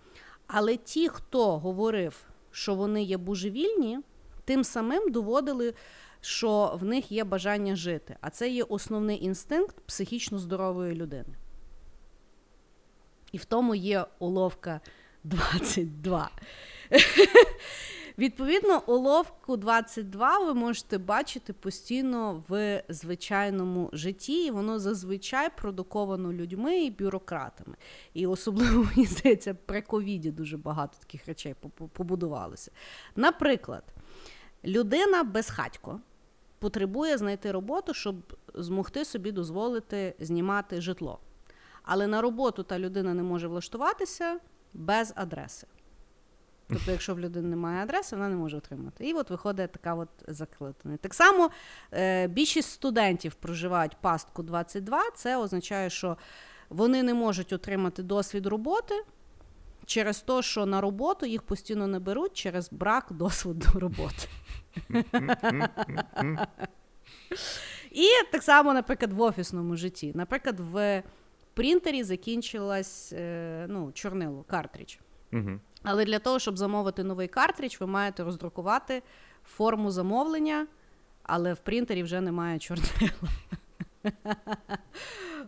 [0.46, 3.98] Але ті, хто говорив, що вони є божевільні,
[4.44, 5.74] тим самим доводили,
[6.20, 8.16] що в них є бажання жити.
[8.20, 11.34] А це є основний інстинкт психічно здорової людини.
[13.32, 14.80] І в тому є уловка
[15.24, 16.30] 22.
[18.18, 26.84] Відповідно, уловку 22 ви можете бачити постійно в звичайному житті, і воно зазвичай продуковано людьми
[26.84, 27.76] і бюрократами.
[28.14, 32.70] І особливо мені здається, при ковіді дуже багато таких речей по- побудувалося.
[33.16, 33.84] Наприклад,
[34.64, 36.00] людина безхатько
[36.58, 38.16] потребує знайти роботу, щоб
[38.54, 41.18] змогти собі дозволити знімати житло.
[41.82, 44.38] Але на роботу та людина не може влаштуватися
[44.74, 45.66] без адреси.
[46.68, 49.08] Тобто, якщо в людини немає адреси, вона не може отримати.
[49.08, 50.96] І от виходить така от закликана.
[50.96, 51.50] Так само
[51.92, 55.02] е, більшість студентів проживають пастку 22.
[55.14, 56.16] Це означає, що
[56.68, 58.94] вони не можуть отримати досвід роботи
[59.86, 64.28] через те, що на роботу їх постійно не беруть через брак досвіду роботи.
[67.90, 70.12] І так само, наприклад, в офісному житті.
[70.14, 71.02] Наприклад, в
[71.54, 74.96] принтері закінчилась е, ну, чорнило, картридж.
[75.30, 75.60] Мгм.
[75.85, 79.03] Але для того, щоб замовити новий картридж, ви маєте роздрукувати
[79.45, 80.67] форму замовлення,
[81.23, 83.11] але в принтері вже немає чорнила.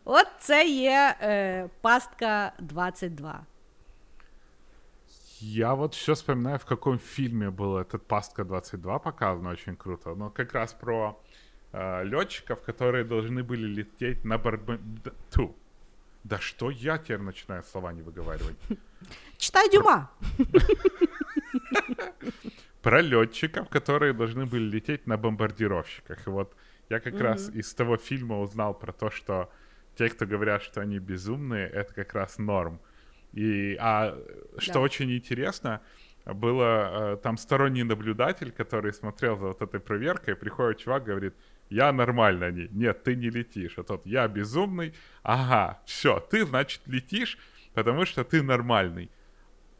[0.06, 3.46] От це є е, пастка 22.
[5.39, 10.16] Я вот все вспоминаю, в каком фильме был этот Пастка 22 показан, очень круто.
[10.16, 11.22] Но как раз про
[11.74, 14.80] э, летчиков, которые должны были лететь на барбе...
[16.29, 18.57] Да, что я теперь начинаю слова не выговаривать?
[19.39, 20.11] Читай Дюма.
[22.83, 26.26] Про летчиков, которые должны были лететь на бомбардировщиках.
[26.26, 26.55] И вот
[26.91, 29.51] я как раз из того фильма узнал про то, что
[29.97, 32.79] те, кто говорят, что они безумные, это как раз норм.
[33.33, 34.14] И, а
[34.59, 34.81] что Да.
[34.81, 35.81] очень интересно,
[36.26, 41.35] было э, там сторонний наблюдатель, который смотрел за вот этой проверкой, приходит чувак, говорит,
[41.70, 46.82] я нормально, они, нет, ты не летишь, а тот, я безумный, ага, все, ты, значит,
[46.88, 47.38] летишь,
[47.74, 49.10] потому что ты нормальный.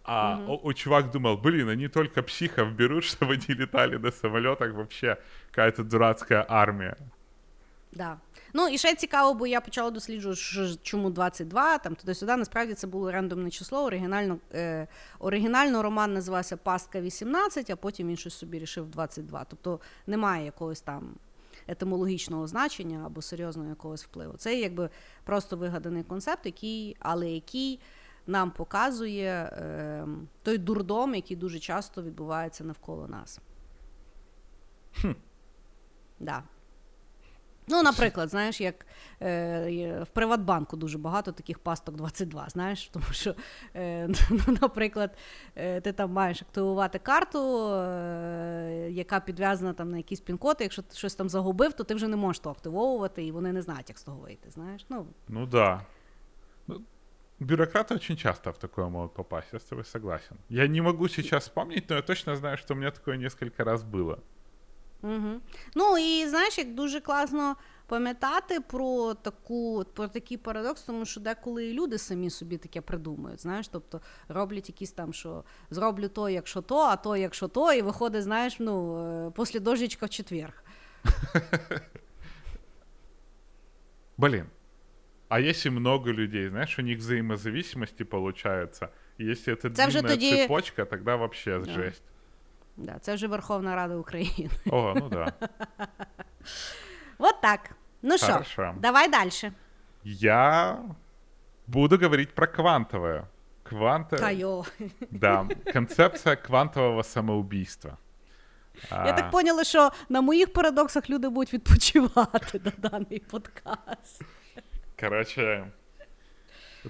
[0.06, 4.74] А у, у чувак думал, блин, они только психов берут, чтобы они летали на самолетах,
[4.74, 5.18] вообще
[5.52, 6.96] какая-то дурацкая армия.
[7.92, 8.18] Да.
[8.54, 12.36] Ну і ще цікаво, бо я почала досліджувати, що ж- чому 22, там туди-сюди.
[12.36, 13.84] Насправді це було рандомне число.
[13.86, 14.88] Оригінально, е,
[15.20, 19.44] оригінально роман називався Пастка 18, а потім він щось собі рішив 22.
[19.50, 21.10] Тобто немає якогось там
[21.69, 24.37] етимологічного значення або серйозного якогось впливу.
[24.37, 24.91] Це якби
[25.25, 27.81] просто вигаданий концепт, який, але який
[28.27, 30.07] нам показує е,
[30.43, 33.41] той дурдом, який дуже часто відбувається навколо нас.
[36.21, 36.43] Да.
[37.71, 38.87] Ну, наприклад, знаєш, як
[39.23, 43.35] е, в Приватбанку дуже багато таких пасток 22, знаєш, тому що,
[43.75, 45.17] е, ну, наприклад,
[45.57, 50.97] е, ти там маєш активувати карту, е, яка підв'язана там на якийсь пін-код, якщо ти
[50.97, 53.99] щось там загубив, то ти вже не можеш то активовувати, і вони не знають, як
[53.99, 54.51] з того вийти.
[54.51, 54.87] Знаєш?
[54.89, 55.81] Ну, Ну да.
[56.67, 56.83] Ну,
[57.41, 60.37] бюрократы очень часто в такое могут попасть, я с тобой согласен.
[60.49, 63.85] Я не могу сейчас вспомнить, но я точно знаю, что у меня такое несколько раз
[63.85, 64.19] было.
[65.03, 65.41] Угу.
[65.75, 71.67] Ну і знаєш, як дуже класно пам'ятати про таку про такий парадокс, тому що деколи
[71.67, 73.41] і люди самі собі таке придумують.
[73.43, 77.83] Знаєш, тобто роблять якісь там, що зроблю то, якщо то, а то, якщо то, і
[77.83, 80.65] виходить, знаєш, ну е, після дождичка в четверг.
[84.17, 84.47] Блин.
[85.29, 88.89] А если много людей, знаешь, у них взаимозависимости получаются.
[89.21, 91.71] Если это Це вже длинная тоді- цепочка, тогда вообще Да.
[91.73, 92.03] жесть.
[92.78, 94.50] Да, це вже Верховна Рада України.
[94.72, 95.34] О, ну да.
[97.18, 97.70] От так.
[98.02, 98.76] Ну що, Хорошо.
[98.80, 99.52] давай далі.
[100.04, 100.78] Я
[101.68, 103.24] буду говорить про квантовое.
[103.64, 104.18] Кванты...
[104.18, 104.66] Та йо.
[105.12, 107.98] Да, концепция квантового самоубийства.
[108.92, 114.22] Я А, так поняла, що на моїх парадоксах люди будуть відпочивати на даний подкаст.
[115.00, 115.72] Короче,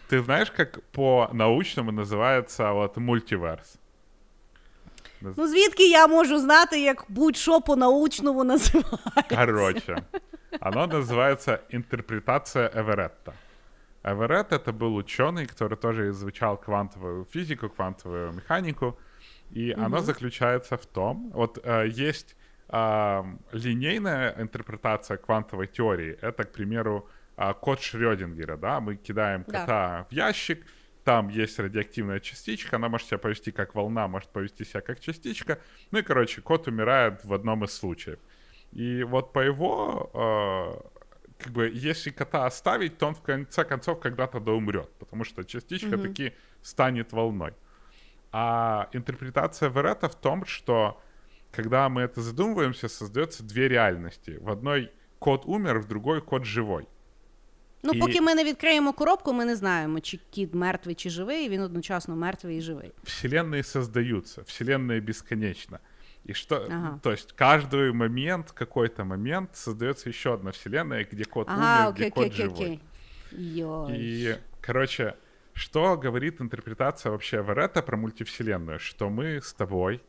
[0.09, 3.80] ты знаешь, как по-научному называется вот мультиверс?
[5.20, 9.36] Ну звідки я можу знати, як будь-що по-научному називається?
[9.36, 9.96] Короче,
[10.60, 13.32] оно называется интерпретация Эверетта.
[14.04, 18.94] Эверетт это был ученый, который тоже изучал квантовую физику, квантовую механику,
[19.56, 22.36] и оно заключается в том, вот э, есть
[22.68, 29.60] а, линейная интерпретация квантовой теории, это, к примеру, а, код Шрёдингера, да, мы кидаем Да.
[29.60, 30.64] кота в ящик,
[31.09, 35.59] там есть радиоактивная частичка, она может себя повести как волна, может повести себя как частичка,
[35.90, 38.18] ну и, короче, кот умирает в одном из случаев.
[38.72, 44.00] И вот по его, э, как бы, если кота оставить, то он в конце концов
[44.00, 47.54] когда-то да умрет, потому что частичка таки станет волной.
[48.30, 51.00] А интерпретация Верета в том, что
[51.52, 54.36] когда мы это задумываемся, создается две реальности.
[54.42, 56.86] В одной кот умер, в другой кот живой.
[57.86, 61.49] Ну, І- поки ми не відкриємо коробку, ми не знаємо, чи кіт мертвий, чи живий,
[61.49, 62.91] він одночасно мертвий і живий.
[63.05, 65.80] Вселенные создаются, вселенная бесконечна.
[66.30, 66.99] И что, Ага.
[67.03, 72.09] то есть каждый момент, какой-то момент создается еще одна вселенная, где кот Ага, умер, окей,
[72.09, 72.65] где окей, кот окей, живой.
[72.65, 72.80] окей.
[73.32, 73.97] Йой.
[73.97, 75.13] И, короче,
[75.53, 78.80] что говорит интерпретация вообще Верета про мультивселенную?
[78.80, 80.01] Что мы с тобой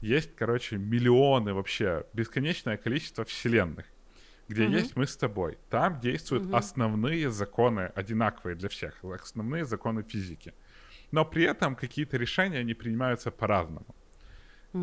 [0.00, 3.84] есть, короче, миллионы вообще, бесконечное количество вселенных,
[4.47, 5.57] где есть мы с тобой.
[5.69, 10.53] Там действуют основные законы, одинаковые для всех, основные законы физики.
[11.11, 13.95] Но при этом какие-то решения, они принимаются по-разному.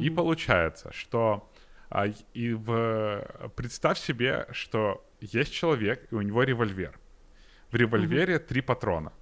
[0.01, 1.53] И получается, что
[1.91, 6.99] а, и в, представь себе, что есть человек, и у него револьвер.
[7.71, 9.13] В револьвере три патрона.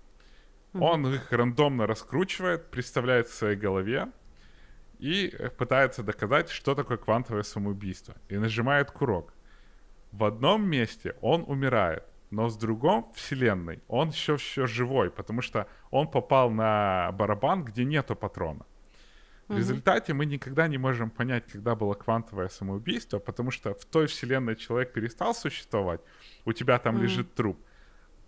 [0.75, 4.09] Он их рандомно раскручивает, представляет в своей голове
[4.99, 8.15] и э, пытается доказать, что такое квантовое самоубийство.
[8.31, 9.35] И нажимает курок.
[10.13, 15.67] В одном месте он умирает, но в другом вселенной он еще, еще живой, потому что
[15.91, 18.67] он попал на барабан, где нету патрона.
[19.49, 24.07] В результате мы никогда не можем понять, когда было квантовое самоубийство, потому что в той
[24.07, 26.01] вселенной человек перестал существовать,
[26.45, 27.59] у тебя там лежит труп.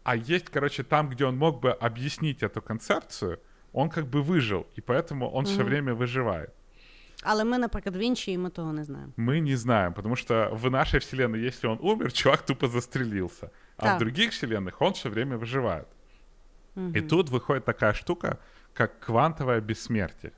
[0.02, 3.40] А есть, короче, там, где он мог бы объяснить эту концепцию,
[3.72, 6.52] он как бы выжил, и поэтому он все время выживает.
[7.23, 9.13] Але ми, наприклад, в іншій, і ми того не знаємо.
[9.17, 13.49] Мы не знаем, потому что в нашей вселенной, если он умер, чувак тупо застрелился.
[13.77, 13.95] А Да.
[13.95, 15.87] в других вселенных он все время выживает.
[16.95, 18.37] И тут выходит такая штука,
[18.73, 20.31] как квантовое бессмертие.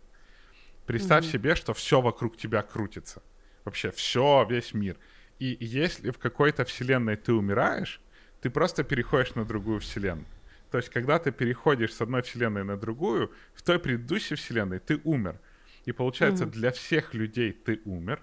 [0.85, 3.21] Представь себе, что все вокруг тебя крутится.
[3.65, 4.95] Вообще все, весь мир.
[5.39, 8.01] И если в какой-то вселенной ты умираешь,
[8.41, 10.25] ты просто переходишь на другую вселенную.
[10.71, 14.99] То есть, когда ты переходишь с одной вселенной на другую, в той предыдущей вселенной ты
[15.03, 15.35] умер.
[15.87, 18.21] И получается, для всех людей ты умер,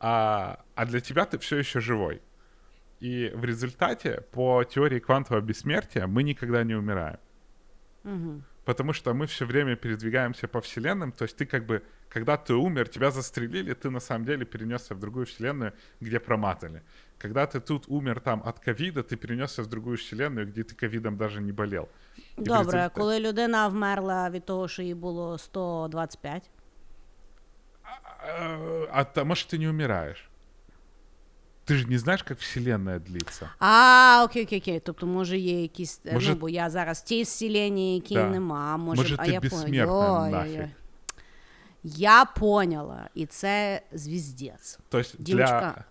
[0.00, 2.20] а, а для тебя ты все еще живой.
[3.00, 7.18] И в результате, по теории квантового бессмертия, мы никогда не умираем.
[8.64, 12.54] Потому что мы все время передвигаемся по вселенным, то есть ты как бы, когда ты
[12.54, 16.82] умер, тебя застрелили, ты на самом деле перенесся в другую вселенную, где проматали.
[17.18, 21.16] Когда ты тут умер там от ковида, ты перенесся в другую вселенную, где ты ковидом
[21.16, 21.88] даже не болел.
[22.38, 26.50] І в Добре, результаті- коли людина вмерла від того, що їй було 125.
[28.18, 30.28] А, а та- может, ты не умираешь?
[31.66, 33.50] Ты же не знаешь, как вселенная длится.
[33.58, 34.80] А, окей, окей, окей.
[34.80, 36.00] Тобто, може, є якісь.
[36.06, 38.28] е, Може- Ну, бо я зараз в тій вселенні, якій Да.
[38.28, 38.76] нема.
[38.76, 40.28] Може, Може, а ти я безсмертна поняла.
[40.28, 40.52] нафіг.
[40.52, 40.70] Ой-ой-ой.
[41.84, 44.78] Я поняла, і це звіздець.
[44.88, 45.84] То есть Дівчинка, для...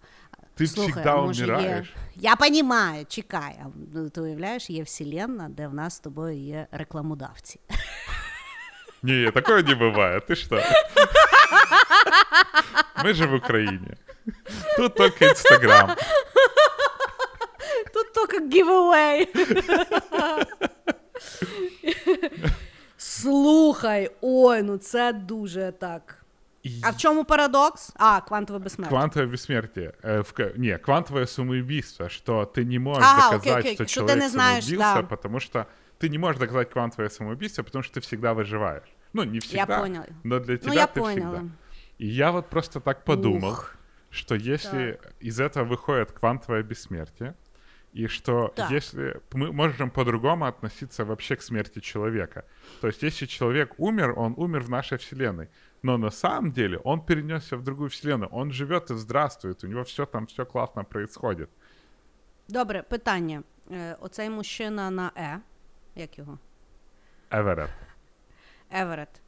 [0.57, 1.87] Ты Слухай, всегда а може умираешь.
[1.87, 1.93] Є...
[2.15, 3.55] Я понімаю, чекай.
[3.63, 7.59] А, ну, ти уявляєш, є вселенна, де в нас з тобою є рекламодавці.
[9.01, 10.29] Не, такое не бывает.
[10.29, 10.61] Ты что?
[13.04, 13.96] Мы же в Украине.
[14.76, 15.96] Тут только Инстаграм.
[17.92, 19.28] Тут тільки giveaway.
[22.96, 26.14] Слухай, ой, ну це дуже так.
[26.82, 27.90] А в чому парадокс?
[27.96, 28.90] А, квантове безсмертя.
[28.90, 29.92] Квантовое бессмертие.
[30.02, 34.00] Э, в не, квантовое самоубийство, что ты не можешь Ага, доказать, окей, окей, что что
[34.00, 35.02] ты человек не знаешь, самоубился, да.
[35.02, 35.66] потому что
[35.98, 38.88] ты не можешь доказать квантовое самоубийство, потому что ты всегда выживаешь.
[39.12, 40.06] Ну, не всегда, поняла.
[40.24, 41.32] но для тебя Ну, я ты поняла.
[41.36, 41.42] всегда.
[41.98, 43.74] И я вот просто так подумал, Ух.
[44.10, 47.34] что если из этого выходит квантовое бессмертие,
[47.92, 48.70] и что Так.
[48.70, 52.44] если мы можем по-другому относиться вообще к смерти человека.
[52.80, 55.48] То есть если человек умер, он умер в нашей вселенной.
[55.82, 58.28] Но на самом деле он перенесся в другую вселенную.
[58.30, 59.64] Он живет и здравствует.
[59.64, 61.48] У него все там, все классно происходит.
[62.48, 63.42] Добре, питання.
[63.70, 65.40] Е, Оцей мужчина на Е.
[65.96, 66.38] Як його?
[67.30, 67.70] Эверетт.
[68.70, 69.20] Еверет.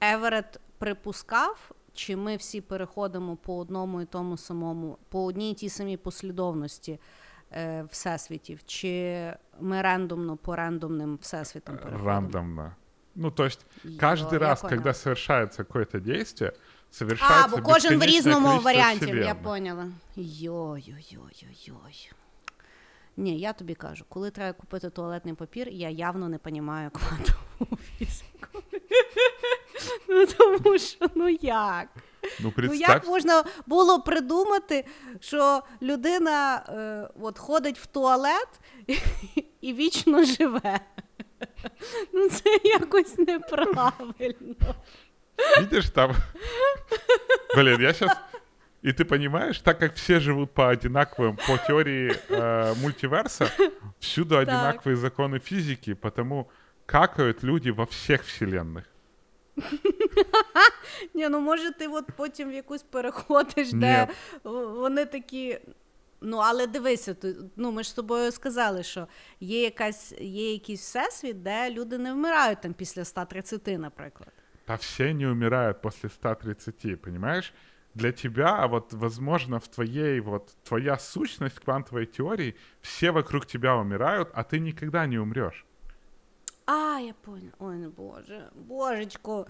[0.00, 5.68] Еверет припускав, чи ми всі переходимо по одному і тому самому, по одній і тій
[5.68, 7.00] самій послідовності
[7.52, 12.08] е, всесвітів, чи ми рандомно по рандомним всесвітам переходимо?
[12.08, 12.72] Рандомно.
[13.14, 13.66] Ну, то есть
[13.98, 16.52] каждый я раз, когда совершается какое-то действие,
[17.20, 19.86] А, бо кожен в різному варіанті, я поняла.
[20.16, 22.12] Йой-йой-йой-йой.
[23.16, 28.62] Ні, я тобі кажу, коли треба купити туалетний папір, я явно не розумію квантову фізику.
[30.09, 31.87] Ну тому що, ну як?
[31.95, 34.85] Ну, Ну представь, як можна було придумати,
[35.19, 38.59] що людина е, от ходить в туалет
[39.61, 40.79] і вічно живе?
[42.13, 44.75] Ну це якось неправильно.
[45.57, 46.15] видишь там...
[47.55, 48.17] Блин, я сейчас...
[48.81, 53.47] И ты понимаешь, так как все живут по одинаковым, по теории э, мультиверса,
[53.99, 56.49] всюду одинаковые законы физики, потому
[56.87, 58.85] какают люди во всех вселенных.
[61.14, 64.08] Ні, ну може ти от потім в якусь переходиш, де
[64.44, 65.58] вони такі.
[66.20, 67.16] Ну, але дивися,
[67.56, 69.08] ну ми ж з тобою сказали, що
[69.40, 74.32] є якась є якийсь всесвіт, де люди не вмирають там після 130, наприклад.
[74.66, 77.52] А все не умирают после 130, понимаешь?
[77.94, 84.28] Для тебя, вот, возможно, в твоей, вот, твоя сущность квантовой теории, все вокруг тебя умирают,
[84.34, 85.64] а ты никогда не умрешь.
[86.65, 87.51] А, я поняла.
[87.59, 89.47] Ой, ну боже, божечко,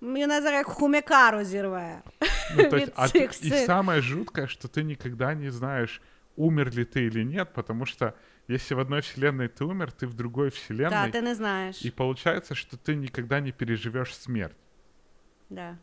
[0.00, 2.02] мене зараз як хумяка розірве.
[2.56, 3.66] Ну, то есть, Від а ты- цих и всіх.
[3.66, 6.00] самое жуткое, что ты никогда не знаешь,
[6.36, 8.12] умер ли ты или нет, потому что
[8.48, 11.84] если в одной вселенной ты умер, ты в другой Та, вселенной, ти не знаєш.
[11.84, 14.56] и получается, что ты никогда не переживешь смерть.
[15.50, 15.76] Да.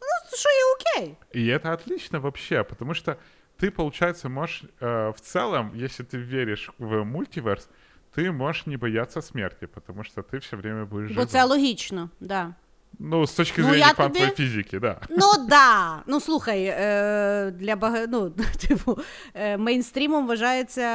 [0.00, 1.16] Ну, що є окей.
[1.36, 3.16] И это отлично вообще, потому что
[3.60, 7.68] ты, получается, можешь э, в целом, если ты веришь в мультиверс,
[8.16, 11.26] ты можешь не бояться смерти, потому что ты все время будешь Бо живым.
[11.26, 12.54] це логічно, да.
[12.99, 14.99] Ну, с точки Ну, зрения я тобі- физики, да.
[15.09, 16.01] Ну да.
[16.07, 18.05] Ну слухай, е, для бага...
[18.09, 18.29] ну,
[18.67, 18.97] типу,
[19.33, 20.87] е, мейнстрімом вважається,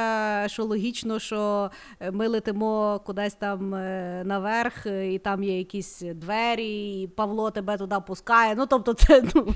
[0.47, 7.01] що логічно, що е, ми летимо кудись там е, наверх, і там є якісь двері,
[7.01, 8.55] і Павло тебе туди пускає.
[8.57, 9.47] Ну, тобто, це ну,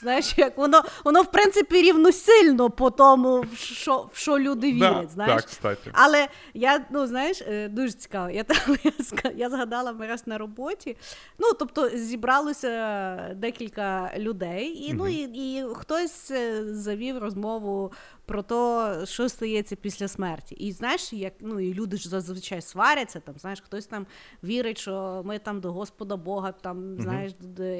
[0.00, 4.90] знаєш, як воно, воно в принципі рівносильно по тому, в що, в що люди Да,
[4.92, 5.10] вірять.
[5.10, 5.34] знаєш.
[5.34, 5.90] да, кстати.
[5.92, 8.30] Але я, ну знаєш, дуже цікаво.
[8.30, 8.44] Я,
[9.24, 10.96] я, я згадала ми раз на роботі.
[11.38, 17.92] Ну, тобто, зібралося декілька людей, і, ну, і, і хтось е, завів розмову
[18.26, 20.54] про те, що стається після смерті.
[20.54, 24.06] І знаєш, як ну і люди ж зазвичай сваряться, там, знаєш, хтось там
[24.44, 27.32] вірить, що ми там до Господа Бога там, знаєш,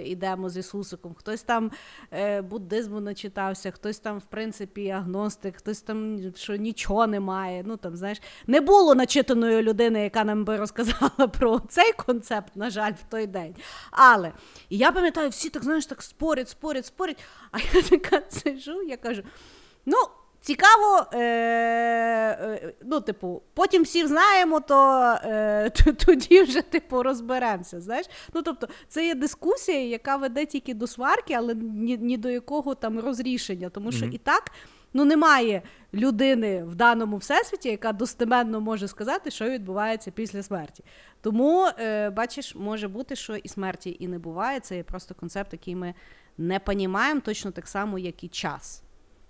[0.05, 1.71] йдемо з Ісусиком, хтось там
[2.13, 7.63] е, буддизму начитався, хтось там, в принципі, агностик, хтось там, що нічого немає.
[7.67, 12.71] Ну там, знаєш, не було начитаної людини, яка нам би розказала про цей концепт, на
[12.71, 13.55] жаль, в той день.
[14.13, 14.33] Але
[14.69, 17.19] і я пам'ятаю, всі так знаєш, так спорять, спорять, спорять.
[17.51, 19.23] А я така сижу, я кажу:
[19.87, 19.97] ну.
[20.45, 25.71] Цікаво, е, е, ну, типу, потім всі знаємо, то е,
[26.07, 27.81] тоді вже типу розберемося.
[27.81, 28.07] Знаєш?
[28.35, 32.75] Ну, тобто, це є дискусія, яка веде тільки до сварки, але ні, ні до якого
[32.75, 33.71] там розрішення.
[33.71, 34.51] Тому що і так
[34.95, 35.63] ну, немає
[35.95, 40.85] людини в даному всесвіті, яка достеменно може сказати, що відбувається після смерті.
[41.21, 44.61] Тому, е, бачиш, може бути, що і смерті і не буває.
[44.61, 45.95] Це є просто концепт, який ми
[46.39, 48.83] не понімаємо, точно так само, як і час.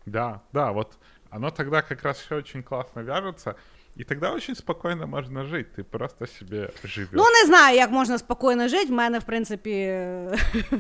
[0.07, 0.99] Да, да, вот
[1.31, 3.55] оно тогда как раз все очень классно вяжется,
[3.97, 7.11] и тогда очень спокойно можно жить, ты просто себе живешь.
[7.13, 8.87] Ну, не знаю, як можна спокійно жити.
[8.87, 9.99] В мене, в принципі.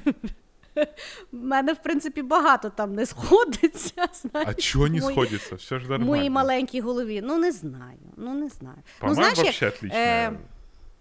[1.32, 4.06] В мене, в принципі, багато там не сходиться.
[4.14, 5.54] Знаєш, а чего не в моїй- сходится?
[5.54, 6.04] Все В нормально.
[6.06, 7.20] моїй маленькій голові.
[7.24, 7.98] Ну, не знаю.
[8.16, 8.76] Ну, не знаю.
[8.78, 10.38] ну, По-моему, знаєш, як, вообще отличное е,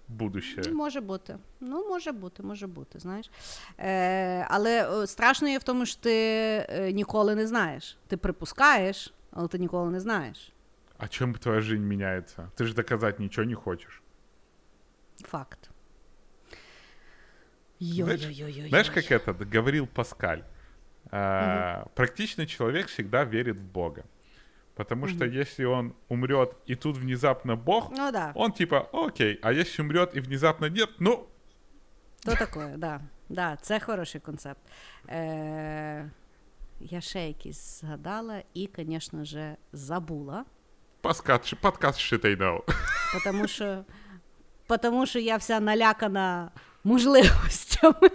[0.07, 0.73] будущее.
[0.73, 1.37] Може бути.
[1.59, 3.31] Ну, може бути, може бути, знаєш.
[3.79, 6.11] Е, але е, страшно є в тому, що ти
[6.69, 7.97] е, ніколи не знаєш.
[8.07, 10.51] Ти припускаєш, але ти ніколи не знаєш.
[10.97, 12.49] А чем твоя жизнь меняется?
[12.57, 14.01] Ты же доказать ничего не хочешь.
[15.21, 15.69] Факт.
[17.83, 18.69] Знаешь.
[18.69, 20.43] Знаешь, как это говорил Паскаль?
[21.11, 24.03] А, Практичный человек всегда верит в Бога.
[24.75, 29.53] Потому что если он умрет, и тут внезапно Бог, Ну да, он типа, окей, а
[29.53, 31.27] если умрет и внезапно нет, ну,
[32.23, 33.01] то таке, да.
[33.29, 34.61] Да, це хороший концепт.
[35.09, 36.09] Е,
[36.79, 40.45] я ще якийсь згадала і, звісно ж, забула.
[41.01, 42.59] подкаст, подкаст I know.
[43.13, 43.83] Потому що,
[44.67, 46.51] потому що я вся налякана
[46.83, 48.09] можливостями.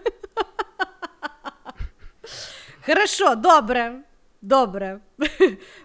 [2.87, 4.01] Хорошо, добре.
[4.43, 5.01] Добре.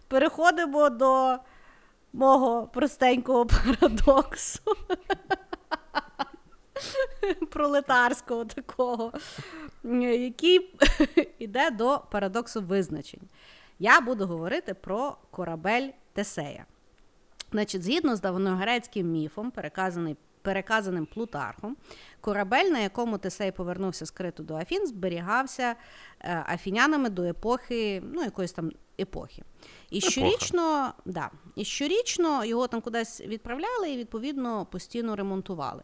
[0.07, 1.37] Переходимо до
[2.13, 4.61] мого простенького парадоксу.
[7.51, 9.11] Пролетарського такого,
[9.83, 10.75] який
[11.39, 13.29] йде до парадоксу визначень.
[13.79, 16.65] Я буду говорити про корабель Тесея.
[17.51, 21.77] Значить, згідно з давньогрецьким міфом, переказаний, переказаним Плутархом,
[22.21, 25.75] корабель, на якому Тесей повернувся скрито до Афін, зберігався
[26.19, 29.43] е, афінянами до епохи, ну, якоїсь там епохи.
[29.89, 30.11] І Епоха.
[30.11, 35.83] щорічно, да, і щорічно його там кудись відправляли і, відповідно, постійно ремонтували.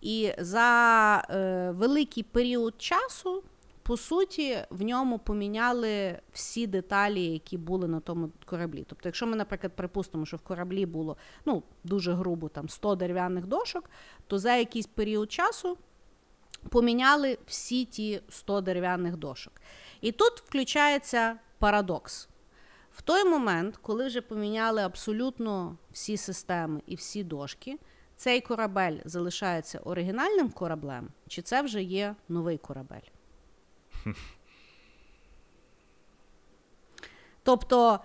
[0.00, 3.42] І за е, великий період часу,
[3.90, 8.84] по суті, в ньому поміняли всі деталі, які були на тому кораблі.
[8.88, 13.46] Тобто, якщо ми, наприклад, припустимо, що в кораблі було ну, дуже грубо там 100 дерев'яних
[13.46, 13.90] дошок,
[14.26, 15.78] то за якийсь період часу
[16.68, 19.52] поміняли всі ті 100 дерев'яних дошок.
[20.00, 22.28] І тут включається парадокс.
[22.92, 27.78] В той момент, коли вже поміняли абсолютно всі системи і всі дошки,
[28.16, 33.19] цей корабель залишається оригінальним кораблем, чи це вже є новий корабель?
[37.42, 38.00] Тобто,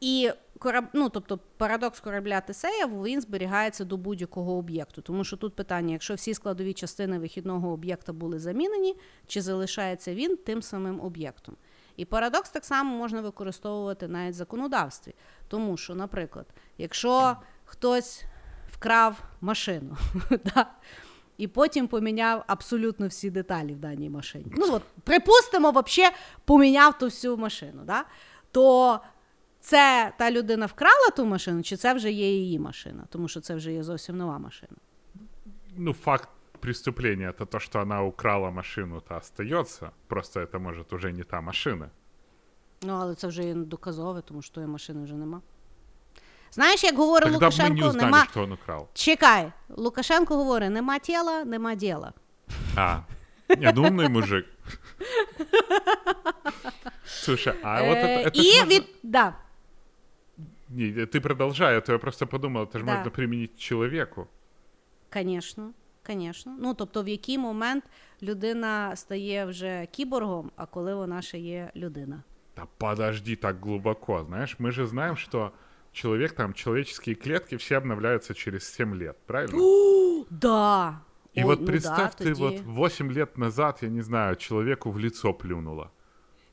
[0.00, 0.84] і кораб...
[0.92, 5.02] ну, тобто, парадокс корабля Тесея він зберігається до будь-якого об'єкту.
[5.02, 10.36] Тому що тут питання: якщо всі складові частини вихідного об'єкта були замінені, чи залишається він
[10.36, 11.56] тим самим об'єктом?
[11.96, 15.14] І парадокс так само можна використовувати навіть в законодавстві.
[15.48, 16.46] Тому що, наприклад,
[16.78, 18.24] якщо хтось
[18.72, 19.96] вкрав машину,
[21.38, 24.52] і потім поміняв абсолютно всі деталі в даній машині.
[24.56, 26.14] Ну, от, припустимо, взагалі
[26.44, 28.04] поміняв ту всю машину, да,
[28.52, 29.00] то
[29.60, 33.54] це та людина вкрала ту машину, чи це вже є її машина, тому що це
[33.54, 34.76] вже є зовсім нова машина.
[35.76, 36.28] Ну, факт
[36.60, 39.90] преступления это то, что она украла машину-то остается.
[40.06, 41.90] Просто это может уже не та машина.
[42.82, 45.40] Ну, але це вже є доказове, тому що тої машини вже нема.
[46.51, 48.25] Знаєш, як говорить Тогда бы мы не Лукашенко, узнали, нема.
[48.25, 48.87] что он украл.
[48.93, 52.13] Чекай, Лукашенко говорить: нема тіла, нема діла.
[52.75, 52.99] А,
[53.49, 54.45] Не, ну умный мужик.
[57.05, 58.07] Слушай, а вот это...
[58.07, 58.83] Е, это І ж можно- від...
[59.03, 59.35] да.
[60.69, 62.95] Не, ты продолжай, а то я просто подумал, это же Да.
[62.95, 64.27] можно применить к человеку.
[65.13, 65.71] Звісно,
[66.07, 66.55] звісно.
[66.59, 67.83] Ну, тобто, в який момент
[68.21, 72.23] людина стає вже кіборгом, а коли вона ще є людина.
[72.55, 75.51] Да подожди так глубоко, знаешь, мы же знаем, что
[75.95, 79.57] человек, там, человеческие клетки все обновляются через 7 лет, правильно?
[80.29, 81.01] Да.
[81.37, 84.35] И О, вот ну представь, да, ты тоді- вот 8 лет назад, я не знаю,
[84.35, 85.89] человеку в лицо плюнула.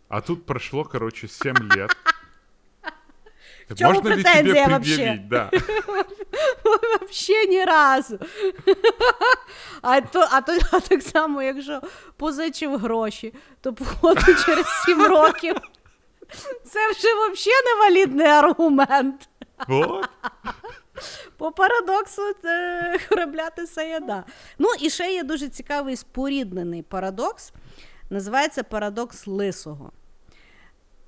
[0.09, 1.91] А тут прошло, короче, 7 лет.
[3.69, 4.97] Так чому Можно ли тебе претензия вообще?
[4.97, 5.29] предъявить?
[5.29, 5.51] Да.
[7.01, 8.19] Вообще ні разу.
[9.83, 11.81] А, то, а, то, а так само, якщо
[12.17, 15.57] позичив гроші, то походу через 7 років.
[16.65, 19.29] Це вже взагалі невалідний аргумент.
[19.68, 20.10] Вот.
[21.38, 24.24] По парадоксу е, корабляти саяда.
[24.60, 27.54] Ну і ще є дуже цікавий споріднений парадокс.
[28.10, 29.92] Називається парадокс лисого.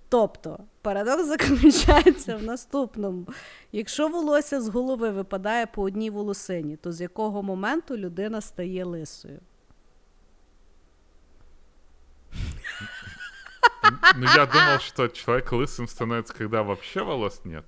[0.10, 3.28] Тобто, парадокс заключається в наступному:
[3.72, 9.40] якщо волосся з голови випадає по одній волосині, то з якого моменту людина стає лисою?
[14.16, 17.66] Ну, я думал, что человек лысым становится, когда вообще волос нет.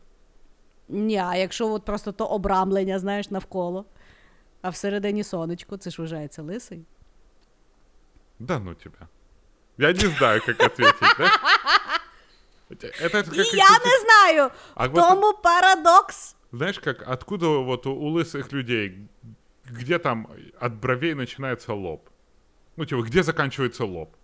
[0.88, 3.84] Ні, а якщо от просто то обрамлення, знаєш, навколо,
[4.62, 6.84] а всередині сонечко, це ж вважається лисий.
[8.38, 9.08] Да ну тебя.
[9.78, 11.30] Я не знаю, как ответить, да?
[12.70, 13.36] Это, это как...
[13.36, 14.50] І я не знаю.
[14.74, 16.36] А в вот- тому парадокс.
[16.52, 19.08] Знаешь, как откуда вот у, у лысых людей,
[19.64, 20.28] где там
[20.60, 22.10] от бровей начинается лоб?
[22.76, 24.16] Ну, типа, где заканчивается лоб?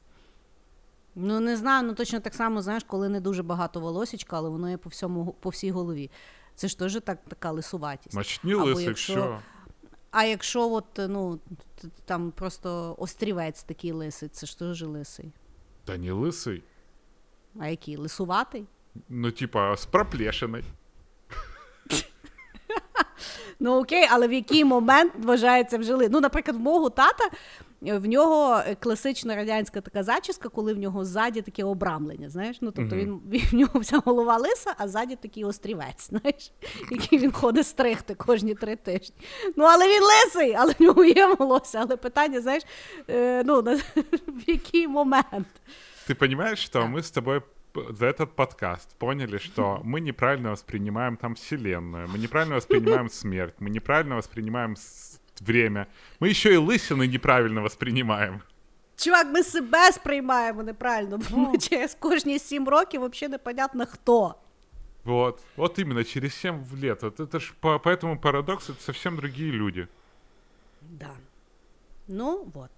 [1.14, 4.70] Ну, не знаю, ну точно так само, знаєш, коли не дуже багато волосічка, але воно
[4.70, 6.11] є по всьому по всій голові.
[6.55, 8.12] Це ж теж так, така лисуватість.
[8.12, 9.39] Значит, не Або лысый, якщо- все.
[10.11, 11.39] А якщо от, ну,
[11.80, 15.32] т- там просто острівець такий лисий, це ж теж лисий.
[15.86, 16.62] Да не лысый.
[17.61, 17.97] А який?
[17.97, 18.66] Лисуватий?
[19.09, 20.64] Ну, типа, с проплешиной.
[23.61, 26.09] Ну окей, але в який момент вважається вже ли?
[26.09, 27.30] Ну, наприклад, в мого тата е,
[27.82, 32.30] в нього е, класична радянська така зачіска, коли в нього ззаді таке обрамлення.
[32.30, 36.53] Знаєш, ну тобто він, він в нього вся голова лиса, а ззаді такий острівець, знаєш,
[36.91, 39.16] який він ходить стригти кожні три тижні.
[39.57, 41.78] Ну, але він лисий, але в нього є волосся.
[41.82, 42.62] Але питання, знаєш,
[43.11, 43.74] е, ну на,
[44.26, 45.47] в який момент?
[46.09, 47.41] Ты понимаешь, что мы с тобой
[47.72, 53.55] п- за этот подкаст поняли, что мы неправильно воспринимаем там Вселенную, мы неправильно воспринимаем смерть,
[53.61, 55.86] мы неправильно воспринимаем с- время,
[56.20, 58.41] мы еще и лысины неправильно воспринимаем.
[58.97, 61.51] Чувак, ми себе сприймаємо неправильно, бо Ну.
[61.53, 64.34] ми через кожні сім років взагалі непонятно хто.
[65.05, 67.03] Вот, вот именно, через 7 лет.
[67.03, 69.89] Вот это ж по, по этому парадоксу это совсем другие люди.
[70.82, 71.11] Да.
[72.09, 72.70] Ну, вот.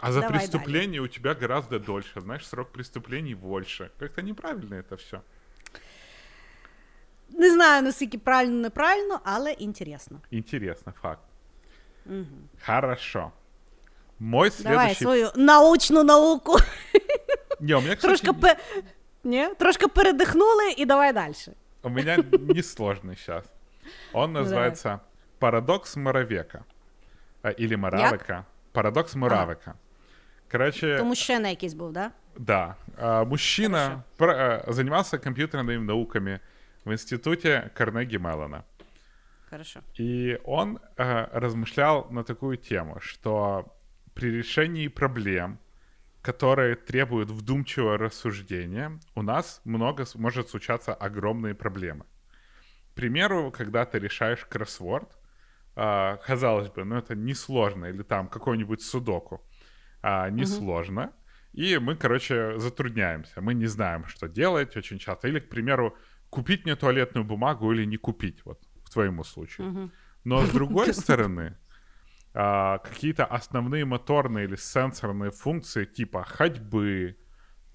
[0.00, 2.20] А за Давай преступление у тебя гораздо дольше.
[2.20, 3.90] Знаешь, срок преступлений больше.
[3.98, 5.20] Как-то неправильно это все.
[7.32, 10.20] Не знаю, наскільки правильно, неправильно, але інтересно.
[10.30, 11.20] Интересно, факт.
[12.66, 13.32] Хорошо.
[14.18, 15.04] Мой Давай следующий...
[15.04, 16.56] свою научну науку.
[17.60, 18.56] Не, у меня, кстати, Трошки, пе...
[19.24, 19.48] Ні?
[19.58, 21.34] Трошки передихнули і давай далі.
[21.82, 23.44] у меня несложный сейчас.
[24.12, 24.42] Он давай.
[24.44, 24.98] называется
[25.38, 26.64] «Парадокс Моровека».
[27.42, 28.44] А, Или Моравика.
[28.72, 29.74] «Парадокс Моравика».
[30.50, 32.10] Короче, Тому ще не якийсь був, да?
[32.38, 32.74] Да.
[32.98, 34.36] А, Мужчина про-
[34.68, 36.40] а, занимался компьютерными науками
[36.85, 38.65] в институте Карнеги Меллона.
[39.49, 39.81] Хорошо.
[39.97, 43.77] И он э, размышлял на такую тему, что
[44.13, 45.59] при решении проблем,
[46.21, 52.05] которые требуют вдумчивого рассуждения, у нас много может случаться огромные проблемы.
[52.91, 55.17] К примеру, когда ты решаешь кроссворд,
[55.75, 59.41] а, казалось бы, ну это несложно, или там какой-нибудь судоку,
[60.01, 61.11] а, несложно,
[61.53, 65.27] и мы, короче, затрудняемся, мы не знаем, что делать очень часто.
[65.27, 65.95] Или, к примеру,
[66.33, 69.91] купить мне туалетную бумагу или не купить, вот в твоему случае.
[70.23, 71.57] Но с другой стороны,
[72.33, 77.17] а, какие-то основные моторные или сенсорные функции типа ходьбы,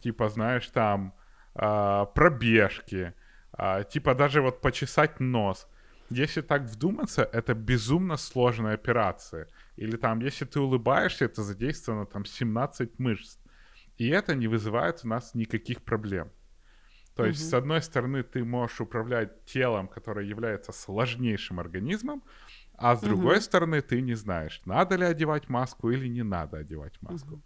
[0.01, 1.15] типа, знаешь, там
[1.55, 3.15] а, пробежки,
[3.53, 5.69] а, типа даже вот почесать нос.
[6.11, 9.47] Если так вдуматься, это безумно сложная операция.
[9.77, 13.39] Или там, если ты улыбаешься, это задействовано там 17 мышц.
[13.99, 16.31] И это не вызывает у нас никаких проблем.
[17.19, 22.23] То есть, с одной стороны, ты можешь управлять телом, которое является сложнейшим организмом,
[22.77, 27.03] а с другой стороны, ты не знаешь, надо ли одевать маску или не надо одевать
[27.03, 27.41] маску.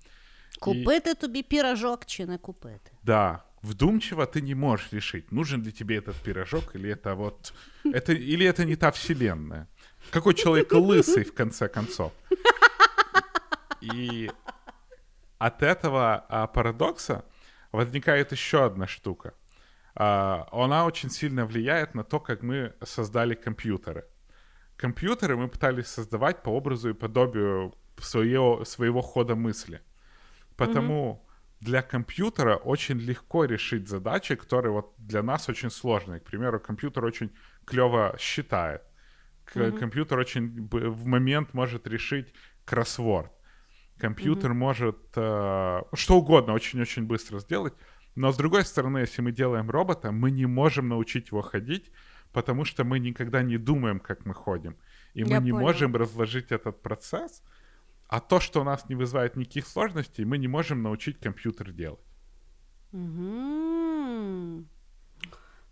[0.61, 2.91] Купити тобі піражок чи не купити?
[3.03, 7.55] Да, вдумчиво ты не можешь решить, нужен ли тебе этот пирожок или это вот...
[7.85, 9.66] Это, или это не та вселенная.
[10.11, 12.12] Какой человек лысый, в конце концов.
[13.95, 14.31] И
[15.39, 17.25] от этого а, парадокса
[17.73, 19.33] возникает еще одна штука.
[19.95, 24.05] А, она очень сильно влияет на то, как мы создали компьютеры.
[24.76, 29.80] Компьютеры мы пытались создавать по образу и подобию своего, своего хода мысли.
[30.57, 31.64] Потому mm-hmm.
[31.64, 36.20] для компьютера очень легко решить задачи, которые вот для нас очень сложные.
[36.20, 37.30] К примеру, компьютер очень
[37.64, 38.82] клево считает.
[39.55, 39.78] Mm-hmm.
[39.78, 42.32] Компьютер очень в момент может решить
[42.64, 43.30] кроссворд.
[43.99, 44.55] Компьютер mm-hmm.
[44.55, 47.74] может э, что угодно очень-очень быстро сделать.
[48.15, 51.91] Но с другой стороны, если мы делаем робота, мы не можем научить его ходить,
[52.33, 54.77] потому что мы никогда не думаем, как мы ходим.
[55.15, 55.67] И мы Я не понял.
[55.67, 57.43] можем разложить этот процесс.
[58.09, 62.01] А то, что у нас не вызывает никаких сложностей, мы не можем научить компьютер делать.
[62.93, 64.67] Угу.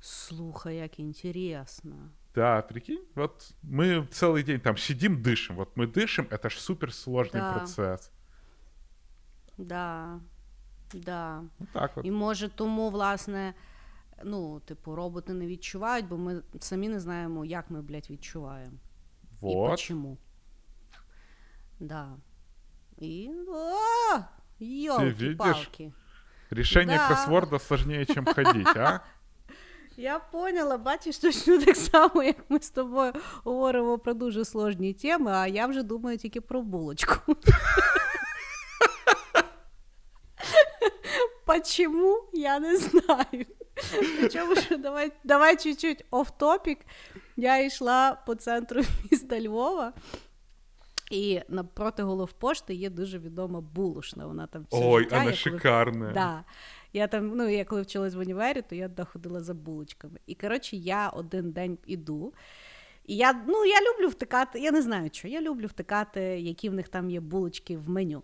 [0.00, 2.10] Слухай, як интересно.
[2.34, 5.56] Да, прикинь, вот мы целый день там сидим, дышим.
[5.56, 7.52] Вот мы дышим, это ж суперсложный да.
[7.52, 8.10] процесс.
[9.58, 10.20] Да.
[10.94, 11.42] Да.
[11.72, 12.06] Так от.
[12.06, 13.54] І може тому, власне,
[14.24, 18.76] ну, типу, роботи не відчувають, бо ми самі не знаємо, як ми, блядь, відчуваємо.
[19.40, 19.80] Вот.
[19.80, 20.18] І чому.
[21.80, 22.08] Да.
[22.98, 23.30] І.
[23.48, 24.18] О!
[24.60, 25.92] Ёлки-палки.
[26.50, 27.06] Решение да.
[27.06, 29.00] кроссворда сложнее, чем ходить, а?
[29.96, 33.12] Я поняла, бачиш, точно так само, як ми з тобою
[33.44, 37.36] говоримо про дуже сложні теми, а я вже думаю тільки про булочку.
[41.50, 42.28] Почему?
[42.32, 43.46] Я не знаю.
[44.20, 46.78] Причому що давай давай чуть-чуть оф-топік.
[47.36, 49.92] Я йшла по центру міста Львова,
[51.10, 54.26] і напроти головпошти є дуже відома булушна.
[54.26, 55.36] Вона там все Ой, життя, вона коли...
[55.36, 56.12] шикарна.
[56.12, 56.44] Да.
[56.92, 60.20] Я там, ну, я коли вчилась в універі, то я туди ходила за булочками.
[60.26, 62.34] І коротше, я один день іду.
[63.06, 66.74] І я ну, я люблю втикати, я не знаю, що, я люблю втикати, які в
[66.74, 68.22] них там є булочки в меню.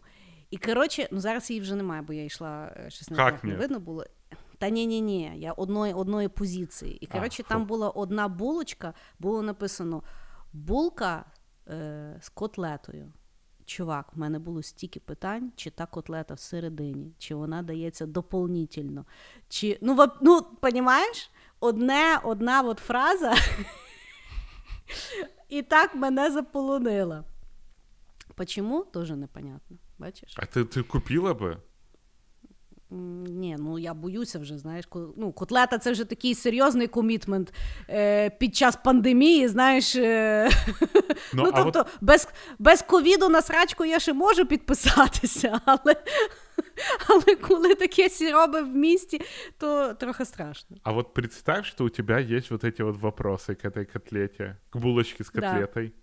[0.50, 3.80] І коротше, ну зараз її вже немає, бо я йшла е, щось не не видно
[3.80, 4.04] було.
[4.58, 6.98] Та ні, ні, ні, я одної одної позиції.
[7.00, 10.02] І коротше, там була одна булочка, було написано
[10.52, 11.24] булка
[11.68, 13.12] е, з котлетою.
[13.64, 19.04] Чувак, в мене було стільки питань, чи та котлета всередині, чи вона дається доповнительно.
[19.48, 21.30] Чи, Ну, в, ну, понімаєш?
[21.60, 23.34] Одне, одна от фраза,
[25.48, 27.24] і так мене заполонила.
[28.34, 29.76] Почему, тоже непонятно.
[29.97, 30.33] Бачиш?
[30.37, 31.57] А ти ти купила би?
[32.93, 34.85] Ні, ну я боюся вже, знаєш,
[35.17, 37.53] ну, котлета це вже такий серйозний комітмент
[37.89, 39.95] е, під час пандемії, знаєш.
[39.95, 40.49] Е,
[41.33, 41.87] ну, ну тобто, от...
[42.01, 42.27] без
[42.59, 45.95] без ковіду на срачку я ще можу підписатися, але
[47.07, 49.21] але коли таке сіроби в місті,
[49.57, 50.77] то трохи страшно.
[50.83, 54.79] А от представь, що у тебе є вот эти вот вопросы к этой котлете, к
[54.79, 55.87] булочке с котлетой.
[55.87, 55.93] Да.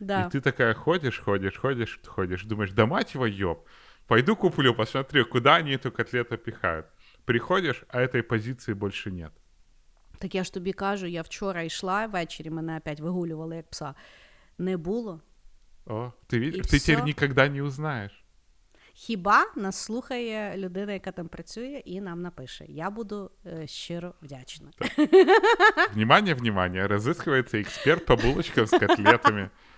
[0.00, 0.26] Да.
[0.26, 3.66] И ты такая ходишь, ходишь, ходишь, ходишь, думаешь, да мать его, ёб,
[4.06, 6.86] пойду куплю, посмотрю, куда они эту котлету пихают.
[7.24, 9.32] Приходиш, а этой позиції більше нет.
[10.18, 13.94] Так я ж тобі кажу, я вчора йшла ввечері, мене опять вигулювали як пса.
[14.58, 15.20] Не було.
[15.86, 18.26] О, ти видиш, ти тепер ніколи не узнаєш.
[18.98, 22.64] Хіба нас слухає людина, яка там працює, і нам напише.
[22.68, 24.70] Я буду е, щиро вдячна.
[25.94, 29.50] Внимание, внимание, розыскивається експерт по булочкам з котлетами.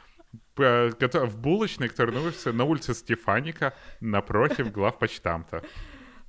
[0.55, 5.61] в булочной, которая на улице Стефаника напротив главпочтамта.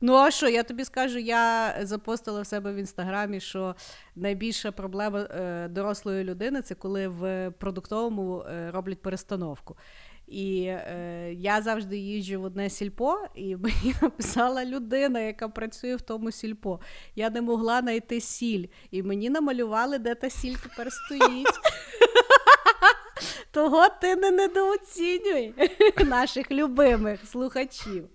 [0.01, 3.75] Ну, а що, я тобі скажу, я запостила в себе в інстаграмі, що
[4.17, 9.77] найбільша проблема е, дорослої людини це коли в продуктовому е, роблять перестановку.
[10.27, 16.01] І е, я завжди їжджу в одне сільпо, і мені написала людина, яка працює в
[16.01, 16.81] тому сільпо.
[17.15, 21.47] Я не могла знайти сіль, і мені намалювали, де та сіль тепер стоїть.
[23.52, 25.54] Того ти не недооцінюй
[26.06, 28.10] наших любимих слухачів.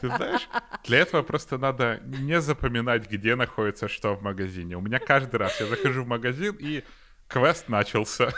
[0.00, 0.48] Ты знаешь,
[0.84, 4.76] для этого просто надо не запоминать, где находится что в магазине.
[4.76, 6.82] У меня каждый раз я захожу в магазин, и
[7.28, 8.32] квест начался.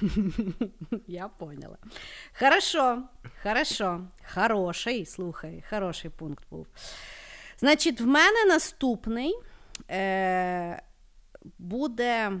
[1.07, 1.77] Я поняла.
[2.33, 3.09] Хорошо,
[3.43, 6.67] хорошо, хороший, слухай, хороший пункт був.
[7.57, 9.35] Значить, в мене наступний
[9.89, 10.81] е,
[11.57, 12.31] буде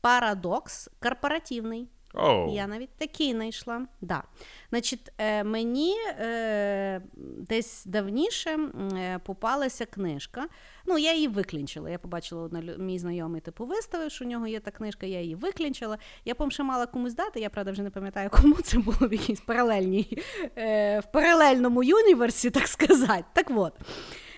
[0.00, 1.88] парадокс корпоративний.
[2.14, 2.54] Oh.
[2.54, 3.86] Я навіть такий знайшла.
[4.00, 4.22] Да.
[4.70, 7.02] Значить, е, Мені е,
[7.38, 8.58] десь давніше
[8.96, 10.46] е, попалася книжка.
[10.86, 11.90] Ну, я її виклінчила.
[11.90, 15.34] Я побачила одна мій знайомий типу виставив, що у нього є та книжка, я її
[15.34, 15.98] виклінчила.
[16.24, 19.12] Я по ще мала комусь дати, я правда вже не пам'ятаю, кому це було в
[19.12, 20.18] якійсь паралельній,
[20.56, 23.24] е, в паралельному юніверсі, так сказати.
[23.32, 23.72] Так от.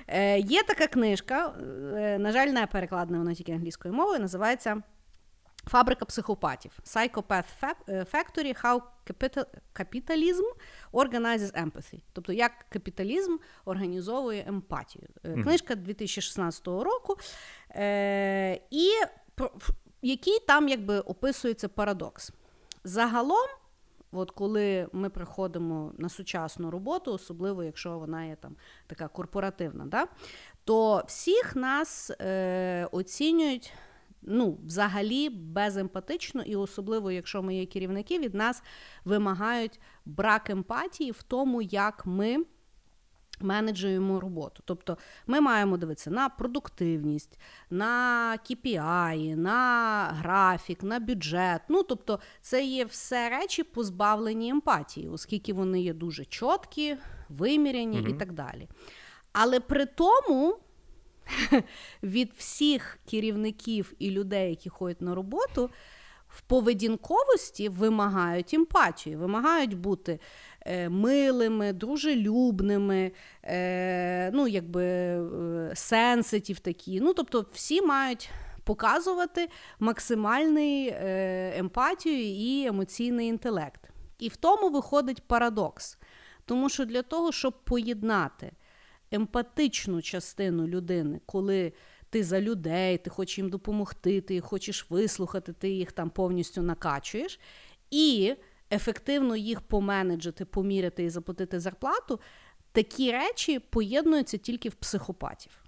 [0.09, 1.55] Е, Є така книжка,
[1.97, 4.83] е, на жаль, не перекладена вона тільки англійською мовою, називається
[5.73, 6.79] Фабрика психопатів.
[6.85, 10.45] Psychopath Fa- Factory How Capital- Capitalism
[10.93, 12.01] Organizes Empathy.
[12.13, 15.09] Тобто, як капіталізм організовує емпатію.
[15.25, 17.17] Е, Книжка 2016 року.
[17.71, 18.89] Е, і
[20.03, 22.33] який там якби описується парадокс.
[22.85, 23.49] Загалом,
[24.13, 28.57] от коли ми приходимо на сучасну роботу, особливо якщо вона є там
[28.87, 30.07] така корпоративна, да,
[30.65, 33.73] то всіх нас е, оцінюють
[34.23, 38.63] ну, взагалі беземпатично, і особливо, якщо ми є керівники, від нас
[39.05, 42.45] вимагають брак емпатії в тому, як ми
[43.41, 44.63] менеджуємо роботу.
[44.65, 47.39] Тобто ми маємо дивитися на продуктивність,
[47.71, 51.63] на KPI, на графік, на бюджет.
[51.69, 56.97] Ну, тобто, це є все речі позбавлені емпатії, оскільки вони є дуже чіткі,
[57.29, 58.69] виміряні і так далі.
[59.33, 60.59] Але при тому
[62.03, 65.71] від всіх керівників і людей, які ходять на роботу,
[66.29, 70.19] в поведінковості вимагають емпатію, вимагають бути
[70.67, 73.13] е, милими, дружелюбними,
[73.45, 77.01] е, ну, якби е, сенситів такі.
[77.01, 78.31] Ну, тобто, всі мають
[78.65, 79.49] показувати
[79.79, 83.89] максимальний е, емпатію і емоційний інтелект.
[84.19, 85.99] І в тому виходить парадокс.
[86.47, 88.53] Тому що для того, щоб поєднати
[89.13, 91.73] емпатичну частину людини, коли
[92.11, 96.63] ти за людей, ти хочеш їм допомогти, ти їх хочеш вислухати, ти їх там повністю
[96.63, 97.41] накачуєш,
[97.91, 98.35] і
[98.73, 102.21] ефективно їх поменеджити, поміряти і заплатити зарплату,
[102.73, 105.62] такі речі поєднуються тільки в психопатів.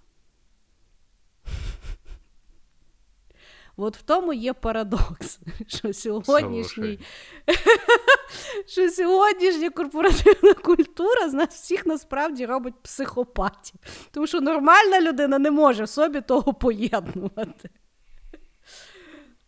[3.77, 6.99] От в тому є парадокс, що сьогоднішній,
[8.67, 13.75] що сьогоднішня корпоративна культура з нас всіх насправді робить психопатів.
[14.11, 17.69] Тому що нормальна людина не може в собі того поєднувати.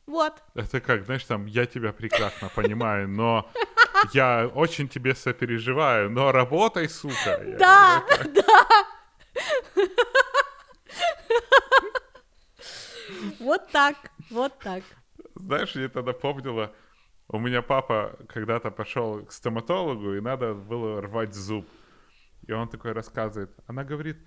[0.07, 0.33] Вот.
[0.55, 3.45] Это как, знаешь, там, я тебя прекрасно понимаю, но
[4.13, 7.41] я очень тебе сопереживаю, но работай, сука.
[7.59, 8.03] Да,
[8.33, 8.67] да.
[13.39, 13.95] Вот так,
[14.29, 14.83] вот так.
[15.35, 16.73] Знаешь, мне это напомнило,
[17.27, 21.65] у меня папа когда-то пошел к стоматологу, и надо было рвать зуб.
[22.47, 23.51] И он такой рассказывает.
[23.67, 24.17] Она говорит,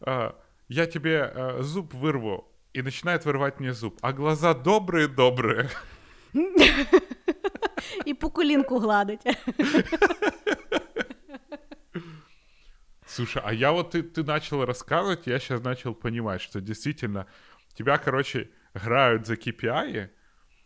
[0.00, 0.34] «А,
[0.68, 2.52] я тебе а, зуб вырву.
[2.72, 3.98] И начинает вырывать мне зуб.
[4.02, 5.70] А глаза добрые-добрые.
[8.04, 9.20] І по колінку гладить.
[13.06, 17.26] Слушай, а я вот ты, ты начал рассказывать, я сейчас начал понимать, что действительно
[17.74, 20.09] тебя, короче, играют за KPI,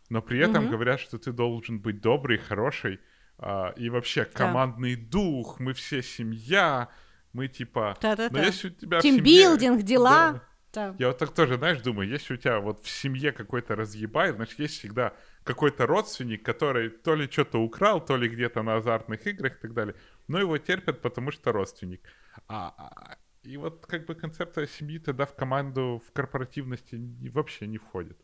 [0.09, 2.99] но при этом говорят, что ты должен быть добрый, хороший,
[3.37, 6.87] а, и вообще командный дух, мы все семья,
[7.33, 7.97] мы типа...
[7.99, 8.37] Та-та-та.
[8.37, 10.31] Но если у тебя в семье- Тімбілдинг, діла.
[10.31, 10.41] Да.
[10.71, 10.95] Та.
[10.99, 14.59] Я вот так тоже, знаешь, думаю, если у тебя вот в семье какой-то разъебай, значит,
[14.59, 15.11] есть всегда
[15.43, 19.73] какой-то родственник, который то ли что-то украл, то ли где-то на азартных играх и так
[19.73, 19.95] далее,
[20.27, 22.01] но его терпят, потому что родственник.
[22.47, 27.66] А, а- и вот как бы концепция семьи тогда в команду, в корпоративности не- вообще
[27.66, 28.16] не входит.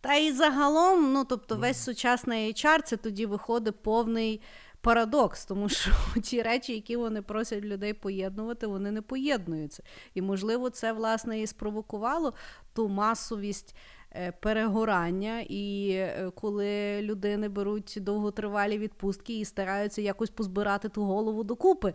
[0.00, 4.40] Та і загалом, ну тобто, весь сучасний HR це тоді виходить повний
[4.80, 5.90] парадокс, тому що
[6.22, 9.82] ті речі, які вони просять людей поєднувати, вони не поєднуються.
[10.14, 12.34] І, можливо, це власне і спровокувало
[12.74, 13.76] ту масовість.
[14.12, 21.44] Е, Перегорання, і е, коли людини беруть довготривалі відпустки і стараються якось позбирати ту голову
[21.44, 21.94] докупи.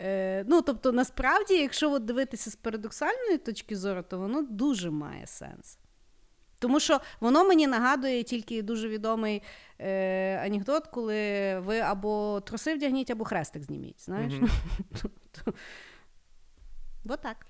[0.00, 5.26] Е, ну, тобто, насправді, якщо от дивитися з парадоксальної точки зору, то воно дуже має
[5.26, 5.78] сенс.
[6.58, 9.42] Тому що воно мені нагадує тільки дуже відомий
[9.78, 14.04] е, анекдот, коли ви або труси вдягніть, або хрестик зніміть.
[14.04, 14.34] Знаєш?
[15.02, 15.52] Тобто,
[17.04, 17.46] Вот так.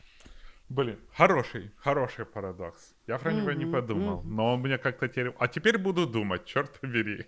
[0.69, 2.95] Блин, хороший, хороший парадокс.
[3.07, 5.33] Я про него не подумал, но он мне как-то теперь...
[5.39, 7.27] А теперь буду думать, черт побери.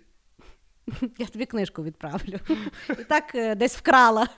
[1.17, 2.39] Я тобі книжку відправлю.
[2.89, 4.27] І так е, десь вкрала.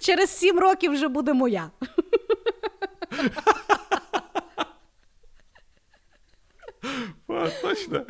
[0.00, 1.70] Через сім років вже буде моя.
[7.28, 8.06] А, точно?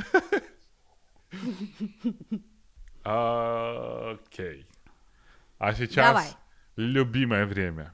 [3.04, 4.66] Окей.
[5.58, 6.36] А сейчас Давай.
[6.76, 7.92] Любимое время.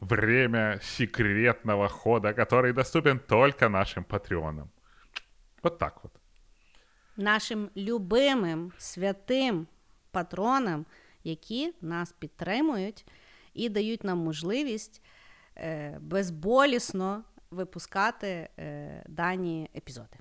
[0.00, 4.70] Время секретного хода, который доступен только нашим патреонам.
[5.62, 6.12] Вот так вот.
[7.16, 9.66] Нашим любимим святим
[10.10, 10.86] патронам,
[11.24, 13.06] які нас підтримують
[13.54, 15.02] і дають нам можливість
[15.56, 20.16] е, безболісно випускати е, дані епізоди.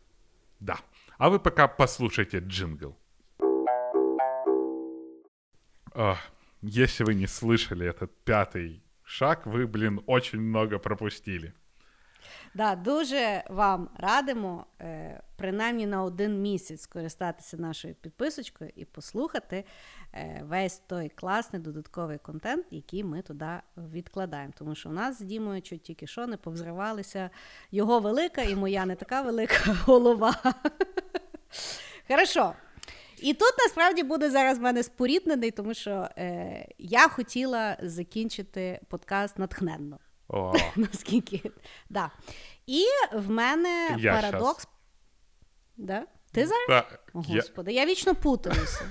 [0.59, 0.77] Да.
[1.17, 2.95] А вы пока послушайте джингл.
[5.95, 6.31] Ах,
[6.62, 11.54] если вы не слышали этот пятый шаг, вы, блин, очень много пропустили.
[12.54, 19.64] Да, дуже вам радимо, е, принаймні на один місяць скористатися нашою підписочкою і послухати
[20.12, 24.52] е, весь той класний додатковий контент, який ми туди відкладаємо.
[24.58, 27.30] Тому що у нас з Дімою чуть тільки що не повзривалися
[27.70, 30.34] його велика і моя не така велика голова.
[32.08, 32.54] Хорошо.
[33.23, 39.39] І тут насправді буде зараз в мене споріднений, тому що е, я хотіла закінчити подкаст
[39.39, 39.99] натхненно.
[40.27, 41.51] О, Наскільки.
[41.89, 42.11] Да.
[42.67, 44.67] І в мене Я парадокс.
[45.77, 46.03] Да?
[46.31, 46.65] Ти зараз?
[46.69, 48.81] да, О, я- Господи, я вічно путаюся.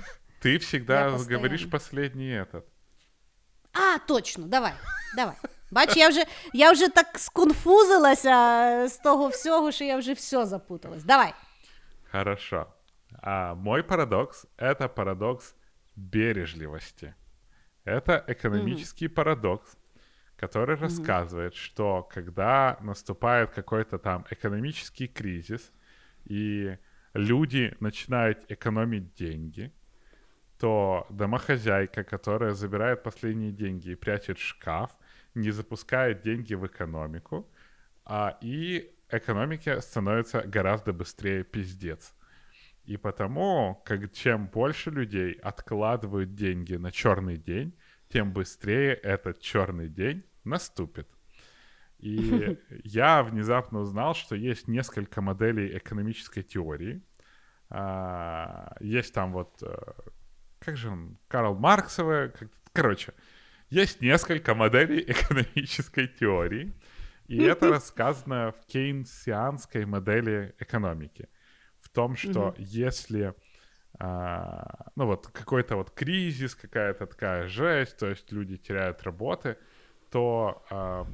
[0.45, 1.47] ты всегда Я постоянно.
[1.47, 2.61] этот.
[3.73, 4.73] А, точно, давай,
[5.15, 5.35] давай.
[5.71, 6.23] Бач, я вже,
[6.53, 11.03] я вже так сконфузилася з того всього, що я вже все запуталась.
[11.03, 11.33] Давай.
[12.11, 12.65] Хорошо.
[13.13, 15.55] А мой парадокс— это парадокс
[15.95, 17.15] бережливости.
[17.83, 19.77] Это экономический парадокс,
[20.35, 25.71] который рассказывает, что когда наступает какой-то там экономический кризис,
[26.25, 26.77] и
[27.13, 29.73] люди начинают экономить деньги,
[30.59, 34.91] то домохозяйка, которая забирает последние деньги и прячет в шкаф,
[35.33, 37.49] не запускает деньги в экономику,
[38.05, 42.13] а, и экономике становится гораздо быстрее пиздец.
[42.89, 47.77] И потому, как чем больше людей откладывают деньги на черный день,
[48.07, 51.07] тем быстрее этот черный день наступит.
[51.99, 57.03] И я внезапно узнал, что есть несколько моделей экономической теории.
[57.69, 59.77] А, Есть там вот, э,
[60.57, 62.33] как же он, Карл Марксовая,
[62.73, 63.13] короче,
[63.69, 66.73] есть несколько моделей экономической теории,
[67.27, 71.29] и это рассказано в кейнсианской модели экономики.
[71.99, 73.33] Том, что если
[73.99, 79.57] а, ну вот какой-то вот кризис, какая-то такая жесть, то есть люди теряют работы,
[80.09, 81.05] то а,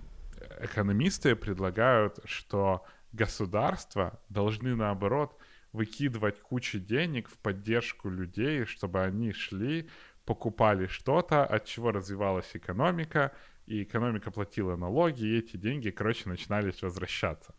[0.61, 5.35] экономисты предлагают, что государства должны наоборот
[5.71, 9.89] выкидывать кучу денег в поддержку людей, чтобы они шли,
[10.25, 13.31] покупали что-то, от чего развивалась экономика,
[13.65, 17.55] и экономика платила налоги, и эти деньги, короче, начинались возвращаться.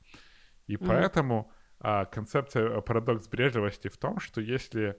[0.68, 4.98] И поэтому а, концепция э, парадокс бережливости в том, что если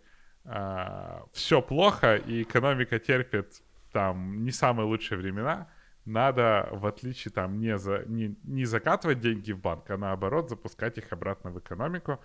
[1.34, 3.62] все плохо и экономика терпит
[3.92, 5.68] там не самые лучшие времена,
[6.06, 10.98] надо, в отличие там, не, за, не, не закатывать деньги в банк, а наоборот запускать
[10.98, 12.20] их обратно в экономику,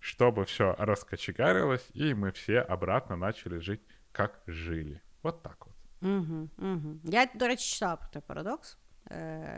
[0.00, 3.82] чтобы все раскочегарилось, и мы все обратно начали жить,
[4.12, 5.02] как жили.
[5.22, 5.76] Вот так вот.
[6.00, 7.00] Угу, угу.
[7.04, 8.78] Я, до речі, читала про той парадокс.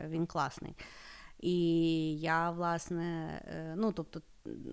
[0.09, 0.75] Він класний.
[1.41, 4.21] І я, власне, е, ну, тобто,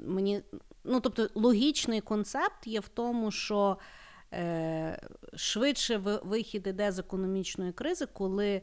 [0.07, 0.41] мені,
[0.83, 3.77] ну, тобто, логічний концепт є в тому, що
[4.33, 5.01] е,
[5.35, 8.61] швидше вихід іде з економічної кризи, коли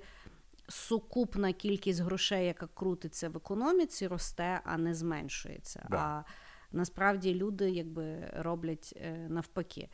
[0.68, 5.86] сукупна кількість грошей, яка крутиться в економіці, росте, а не зменшується.
[5.90, 5.96] Да.
[5.96, 6.24] А
[6.72, 9.88] насправді люди якби роблять е, навпаки.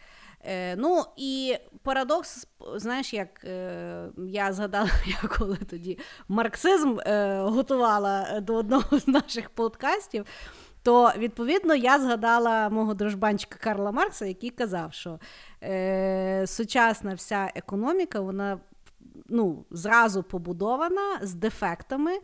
[0.45, 4.91] Е, ну і парадокс, знаєш, як е, я згадала,
[5.23, 5.99] я коли тоді
[6.29, 6.99] марксизм
[7.39, 10.27] готувала до одного з наших подкастів.
[10.83, 15.19] То відповідно я згадала мого дружбанчика Карла Маркса, який казав, що
[15.63, 18.59] е, сучасна вся економіка, вона
[19.29, 22.19] ну, зразу побудована з дефектами,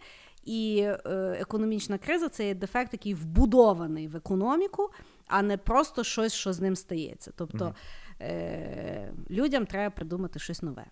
[0.45, 0.99] і е,
[1.41, 4.91] економічна криза це є дефект, який вбудований в економіку,
[5.27, 7.33] а не просто щось, що з ним стається.
[7.37, 7.75] Тобто
[8.21, 10.85] е, людям треба придумати щось нове,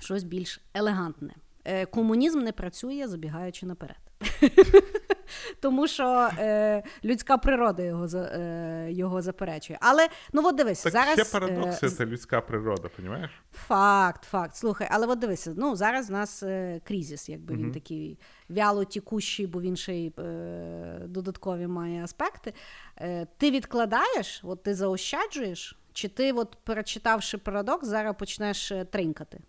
[0.00, 1.34] щось більш елегантне.
[1.64, 3.96] Е, комунізм не працює, забігаючи наперед.
[5.59, 9.79] Тому що е, людська природа його, за- е, його заперечує.
[9.81, 13.31] Але ну от дивись, Так зараз все парадоксы е, — это людская природа, понимаешь?
[13.51, 14.55] Факт, факт.
[14.55, 19.47] Слухай, але от дивися, ну зараз в нас е, кризис, якби він такий вяло тікущий,
[19.47, 22.53] бо він ще й е, додаткові має аспекти.
[22.97, 29.39] Е, ти відкладаєш, от ти заощаджуєш, чи ти, от перечитавши парадокс, зараз почнеш е, тринкати?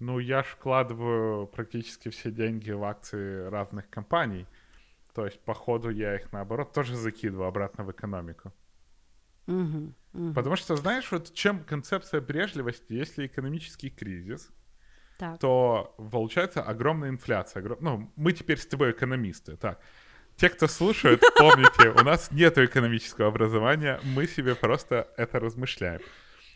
[0.00, 4.46] Ну, я ж вкладываю практически все деньги в акции разных компаний.
[5.13, 8.53] То есть, по ходу я их, наоборот, тоже закидываю обратно в экономику.
[9.47, 10.33] Угу, угу.
[10.33, 14.49] Потому что, знаешь, вот чем концепция бережливости, если экономический кризис,
[15.17, 15.39] Так.
[15.39, 17.61] то получается огромная инфляция.
[17.63, 19.57] огром- Ну, мы теперь с тобой экономисты.
[19.57, 19.79] Так,
[20.37, 26.01] те, кто слушает, помните, у нас нет экономического образования, мы себе просто это размышляем.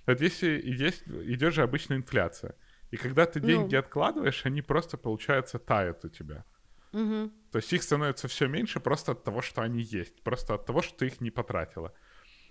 [0.07, 2.55] Вот если есть, идет же обычная инфляция,
[2.91, 3.47] и когда ты Ну.
[3.47, 6.45] деньги откладываешь, они просто, получается, тают у тебя.
[6.93, 7.31] Угу.
[7.54, 10.82] То есть их становится все меньше просто от того, что они есть, просто от того,
[10.82, 11.92] что ты их не потратила.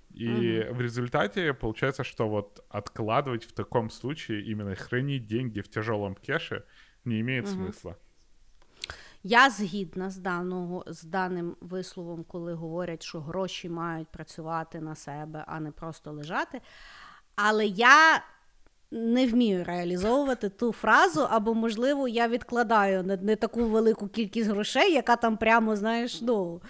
[0.09, 6.15] И в результате получается, что вот откладывать в таком случае, именно хранить деньги в тяжелом
[6.15, 6.63] кеше
[7.05, 7.95] не имеет смысла.
[9.23, 15.43] Я згідна з даного з даним висловом, коли говорять, що гроші мають працювати на себе,
[15.47, 16.61] а не просто лежати.
[17.35, 18.23] Але я
[18.94, 24.92] не вмію реалізовувати ту фразу, або, можливо, я відкладаю не, не таку велику кількість грошей,
[24.92, 26.60] яка там прямо, знаєш, ну.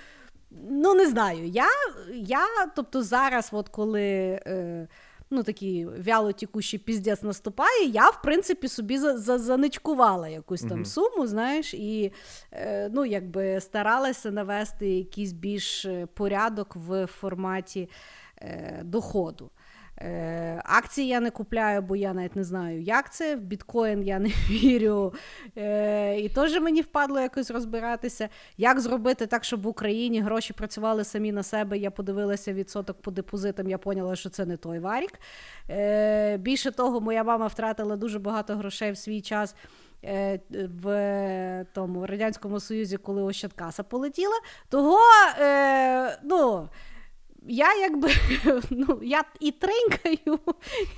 [0.71, 1.47] Ну, не знаю.
[1.47, 1.69] Я,
[2.15, 2.47] я
[2.77, 4.03] тобто, зараз, от коли
[4.47, 4.89] е,
[5.31, 11.27] ну, такий вялотікущий піздець наступає, я, в принципі, собі за, за, заничкувала якусь там суму,
[11.27, 12.13] знаєш, і
[12.53, 17.89] е, ну, якби старалася навести якийсь більш е, порядок в форматі
[18.39, 19.51] е, доходу.
[20.01, 23.37] Е, Акції я не купляю, бо я навіть не знаю, як це.
[23.37, 25.15] В біткоін я не вірю.
[25.57, 28.29] Е, І теж мені впадло якось розбиратися.
[28.57, 31.79] Як зробити так, щоб в Україні гроші працювали самі на себе?
[31.79, 35.13] Я подивилася відсоток по депозитам, я поняла, що це не той варік.
[35.71, 39.55] Е, Більше того, моя мама втратила дуже багато грошей в свій час.
[40.83, 44.35] В тому Радянському Союзі, коли Ощадкаса полетіла,
[44.69, 44.99] того
[45.41, 46.69] е, ну,
[47.49, 48.11] я якби
[48.71, 50.39] ну, я і тринкаю,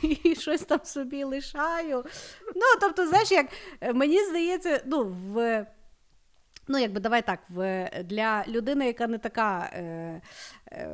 [0.24, 2.04] і щось там собі лишаю.
[2.54, 3.46] Ну, тобто, знаєш, як
[3.94, 5.66] мені здається, ну, в.
[6.68, 10.20] Ну, якби давай так, в, для людини, яка не така, е,
[10.72, 10.88] е,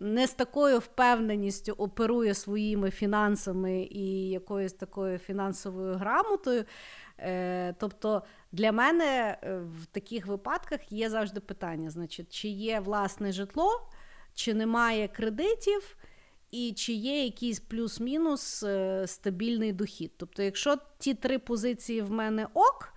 [0.00, 6.64] не з такою впевненістю оперує своїми фінансами і якоюсь такою фінансовою грамотою.
[7.18, 8.22] Е, Тобто
[8.52, 9.38] для мене
[9.82, 13.70] в таких випадках є завжди питання: значить, чи є власне житло,
[14.34, 15.96] чи немає кредитів,
[16.50, 20.12] і чи є якийсь плюс-мінус е, стабільний дохід.
[20.16, 22.94] Тобто, якщо ті три позиції в мене ок,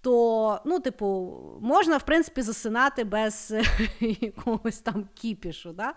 [0.00, 3.54] то, ну, типу, можна, в принципі, засинати без
[4.00, 5.72] якогось там кіпішу.
[5.72, 5.94] Да?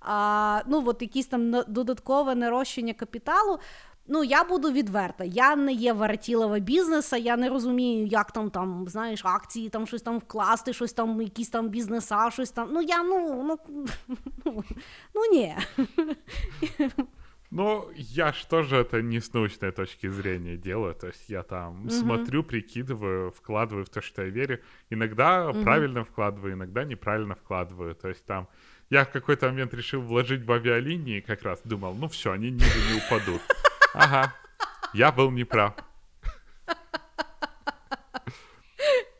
[0.00, 3.58] А, ну, от якісь там додаткове нарощення капіталу.
[4.07, 5.23] Ну, я буду відверта.
[5.23, 10.01] Я не є варатілова бізнеса, я не розумію, як там там, знаєш, акції, там щось
[10.01, 12.69] там вкласти, щось там, якісь там бізнеса, щось там.
[12.71, 13.59] Ну, я ну, ну,
[14.45, 14.63] ну,
[15.15, 15.55] ну ні.
[17.51, 20.93] Ну, я ж тоже это не с научной точки зрения делаю.
[20.93, 21.89] То есть я там угу.
[21.89, 24.59] смотрю, прикидываю, вкладываю в то, что я верю.
[24.89, 25.63] Иногда угу.
[25.63, 27.95] правильно вкладываю, иногда неправильно вкладываю.
[27.95, 28.47] То есть там
[28.89, 32.79] я в какой-то момент решил вложить в авиалинии, как раз думал, ну все, они ниже
[32.91, 33.41] не упадут.
[33.94, 34.32] Ага,
[34.94, 35.72] я был неправ.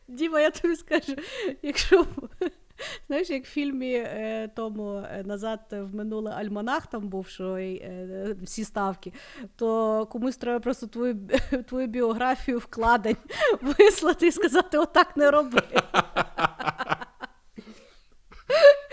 [0.08, 1.16] Діма, я тобі скажу,
[1.62, 2.06] якщо
[3.06, 8.36] знаєш, як в фільмі е, тому е, назад в минуле Альманах там був що е,
[8.42, 9.12] всі ставки,
[9.56, 11.28] то комусь треба просто твою
[11.68, 13.16] твою біографію вкладень
[13.60, 15.62] вислати і сказати: отак не роби.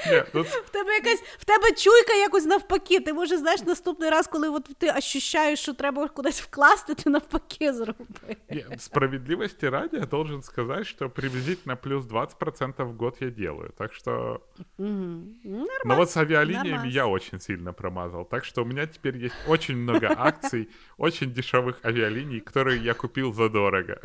[0.34, 3.00] В тебе якась в тебе чуйка якось навпаки.
[3.00, 7.74] Ти може знаєш наступний раз, коли от ти ощущаєш, що треба кудись вкласти, ти навпаки
[7.74, 8.38] зроби.
[8.78, 13.74] Справедливости ради я должен сказать, что приблизительно плюс 20% в год я делаю.
[13.78, 14.42] Так что...
[14.78, 15.68] Угу.
[15.86, 18.26] Но вот с авиалиниями я очень сильно промазал.
[18.26, 23.34] Так что у меня теперь есть очень много акций, очень дешевых авиалиний, которые я купил
[23.34, 24.00] задорого.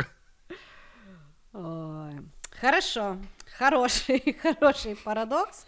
[1.52, 2.20] Ой.
[2.60, 3.16] Хорошо.
[3.58, 5.66] Хороший, хороший парадокс.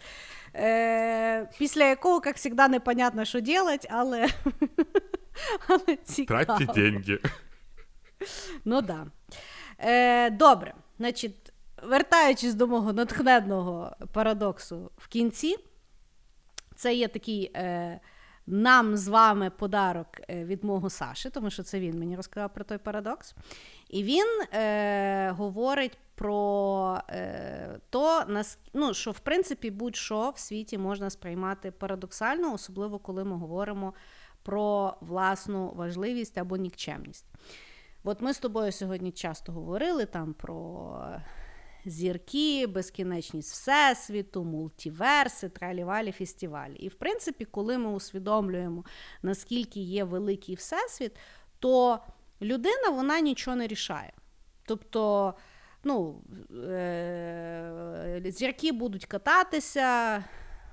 [0.55, 4.27] Е, Після якого, як завжди, непонятно, що робити, але
[5.67, 6.43] але цікаво.
[6.43, 7.19] Тратьте деньги.
[8.65, 8.87] Ну так.
[8.87, 9.05] Да.
[9.79, 10.73] Е, Добре.
[10.97, 11.53] Значить,
[11.83, 15.55] вертаючись до мого натхненного парадоксу в кінці,
[16.75, 17.51] це є такий.
[17.55, 17.99] Е,
[18.47, 22.63] нам з вами подарок е, від мого Саші, тому що це він мені розказав про
[22.63, 23.35] той парадокс.
[23.89, 28.23] І він е, говорить про е, то,
[28.73, 33.93] ну, що в принципі будь-що в світі можна сприймати парадоксально, особливо коли ми говоримо
[34.43, 37.25] про власну важливість або нікчемність.
[38.03, 40.99] От ми з тобою сьогодні часто говорили там про
[41.85, 46.75] зірки, безкінечність всесвіту, мультиверси, тралівалі, фестивалі.
[46.75, 48.85] І, в принципі, коли ми усвідомлюємо,
[49.21, 51.11] наскільки є великий всесвіт,
[51.59, 51.99] то
[52.41, 54.13] людина вона нічого не рішає.
[54.65, 55.33] Тобто,
[55.85, 56.21] ну,
[56.55, 60.23] е- зірки будуть кататися,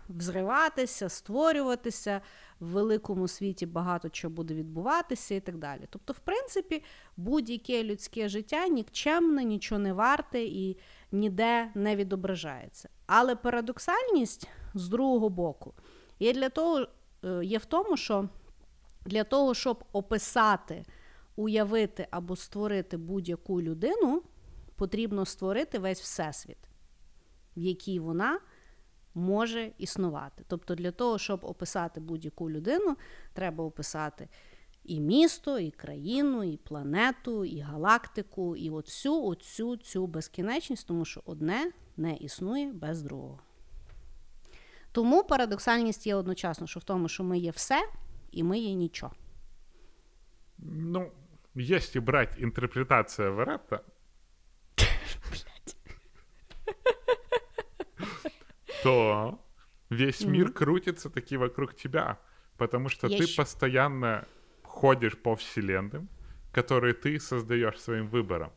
[0.09, 2.20] взриватися, створюватися.
[2.60, 5.80] В великому світі багато чого буде відбуватися і так далі.
[5.90, 6.84] Тобто, в принципі,
[7.16, 10.76] будь-яке людське життя нікчемне, нічого не варте і
[11.12, 12.89] ніде не відображається.
[13.06, 15.74] Але парадоксальність з другого боку
[16.20, 16.86] є для того,
[17.24, 18.28] е, є в тому, що
[19.06, 20.84] для того, щоб описати,
[21.36, 24.22] уявити або створити будь-яку людину,
[24.82, 26.59] потрібно створити весь всесвіт,
[27.56, 28.40] в якій вона
[29.14, 30.44] може існувати.
[30.48, 32.96] Тобто, для того, щоб описати будь-яку людину,
[33.32, 34.28] треба описати
[34.84, 41.22] і місто, і країну, і планету, і галактику, і от оцю цю безкінечність, тому що
[41.24, 43.38] одне не існує без другого.
[44.92, 47.88] Тому парадоксальність є одночасно, що в тому, що ми є все,
[48.30, 49.14] і ми є нічого.
[50.59, 51.12] Ну,
[51.56, 53.80] если брать интерпретацию Веретта,
[58.82, 59.44] то
[59.90, 62.18] весь мир крутится таки вокруг тебя,
[62.56, 64.26] потому что ты постоянно
[64.62, 66.09] ходишь по вселенным,
[66.52, 68.52] которые ты создаешь своим выбором.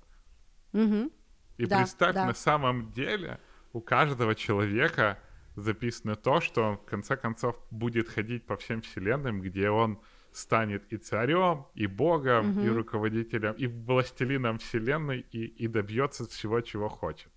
[1.57, 2.25] И Да, представь, да.
[2.25, 3.39] на самом деле
[3.73, 5.19] у каждого человека
[5.55, 9.99] записано то, что он в конце концов будет ходить по всем вселенным, где он
[10.33, 16.89] станет и царем, и богом, и руководителем, и властелином вселенной, и, и добьется всего, чего
[16.89, 17.31] хочет.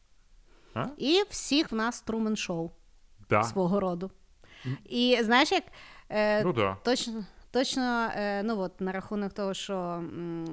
[0.98, 2.70] І всіх в нас Трумен шоу
[3.30, 3.42] Да.
[3.42, 4.10] свого роду.
[4.84, 5.64] І знаєш, як
[6.09, 6.76] е, Ну да.
[6.84, 10.05] точно, точно е, ну от на рахунок того, що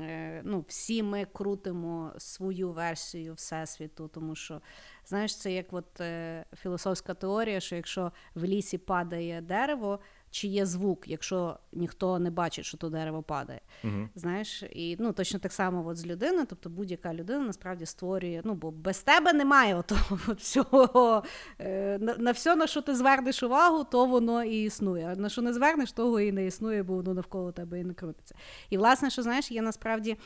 [0.02, 4.62] е, ну, всі ми крутимо свою версію Всесвіту, тому що
[5.06, 10.00] знаєш, це як от, е, філософська теорія, що якщо в лісі падає дерево,
[10.36, 13.62] чи є звук, якщо ніхто не бачить, що то дерево падає.
[13.84, 14.10] Мгм.
[14.16, 18.42] Знаєш, і ну точно так само от з людиною, тобто будь-яка людина насправді створює.
[18.44, 21.24] Ну бо без тебе немає отого от всього.
[21.60, 25.08] Е, на, на все, на що ти звернеш увагу, то воно і існує.
[25.12, 27.94] А на що не звернеш, того і не існує, бо воно навколо тебе і не
[27.94, 28.36] крутиться.
[28.70, 30.18] І власне, що знаєш, є насправді.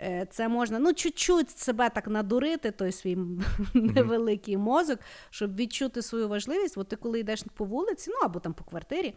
[0.00, 3.18] Е, Це можна ну чуть-чуть себе так надурити, той свій
[3.74, 4.98] невеликий мозок,
[5.30, 6.78] щоб відчути свою важливість.
[6.78, 9.14] От ти коли йдеш по вулиці, ну або там по квартирі,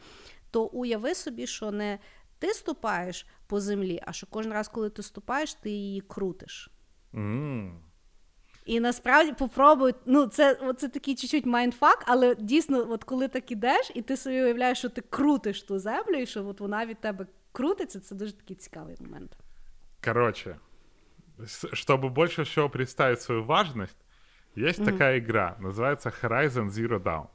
[0.51, 1.99] то уяви собі, що не
[2.39, 6.69] ти ступаєш по землі, а що кожен раз, коли ти ступаєш, ти її крутиш.
[7.15, 7.80] М.
[8.65, 13.91] І насправді попробуй, ну це, це такий чуть-чуть майндфак, але дійсно, от коли так ідеш,
[13.95, 17.27] і ти собі уявляєш, що ти крутиш ту землю, і що от вона від тебе
[17.51, 19.38] крутиться, це дуже такий цікавий момент.
[20.03, 20.57] Короче, с-
[21.45, 23.98] чтобы больше всего представить свою важность,
[24.56, 27.30] есть такая игра, называется Horizon Zero Dawn.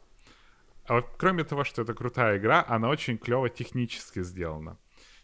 [0.86, 4.78] А вот кроме того, что это крутая игра, она очень клево технически сделана.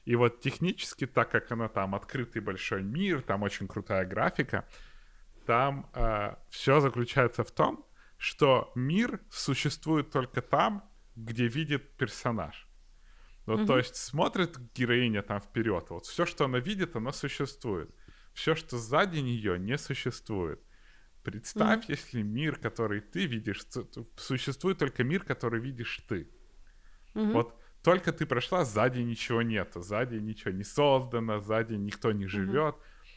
[0.05, 4.67] И вот технически, так как она там открытый большой мир, там очень крутая графика,
[5.47, 5.89] там
[6.51, 7.87] все заключается в том,
[8.19, 10.83] что мир существует только там,
[11.17, 12.67] где видит персонаж.
[13.47, 17.91] Вот, то есть смотрит героиня там вперед, вот все, что она видит, оно существует.
[18.35, 20.61] Все, что сзади нее, не существует.
[21.23, 23.65] Представь, если мир, который ты видишь,
[24.17, 26.29] существует только мир, который видишь ты.
[27.15, 32.77] Вот только ты прошла, сзади ничего нету, сзади ничего не создано, сзади никто не живет.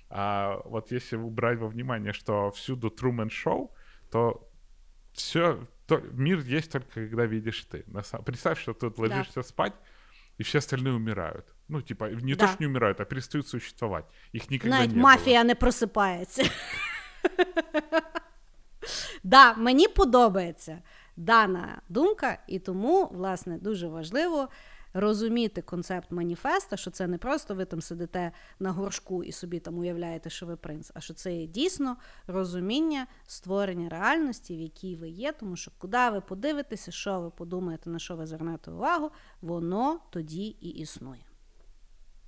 [0.10, 3.74] А вот если убрать во внимание, что всюду Truman Шоу,
[4.10, 4.50] то
[5.12, 7.84] все, то, мир есть только когда видишь ты.
[8.26, 9.74] Представь, что тут ложишься спать,
[10.40, 11.46] и все остальные умирают.
[11.70, 12.48] Ну, типа, не то, Да.
[12.48, 14.06] что не умирают, а перестают существовать.
[14.36, 16.44] Их никогда Навіть не мафія не просипається.
[19.24, 20.82] да, мені подобається
[21.18, 24.48] дана думка, і тому, власне, дуже важливо
[25.00, 29.78] розуміти концепт маніфеста, що це не просто ви там сидите на горшку і собі там
[29.78, 31.98] уявляєте, що ви принц, а що це є дійсно
[32.28, 37.90] розуміння створення реальності, в якій ви є, тому що куди ви подивитеся, що ви подумаєте,
[37.90, 39.12] на що ви звернете увагу,
[39.42, 41.22] воно тоді і існує.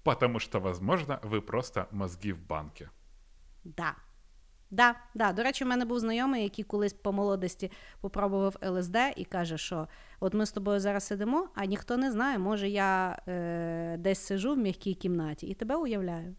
[0.03, 2.89] Потому что, возможно, вы просто мозги в банке.
[3.63, 3.95] Да.
[4.70, 5.32] Да, да.
[5.32, 7.70] До речі, в мене був знайомий, який колись по молодості
[8.00, 9.88] попробував ЛСД і каже, що
[10.20, 14.54] от ми з тобою зараз сидимо, а ніхто не знає, може я е, десь сижу
[14.54, 16.34] в м'якій кімнаті і тебе уявляю.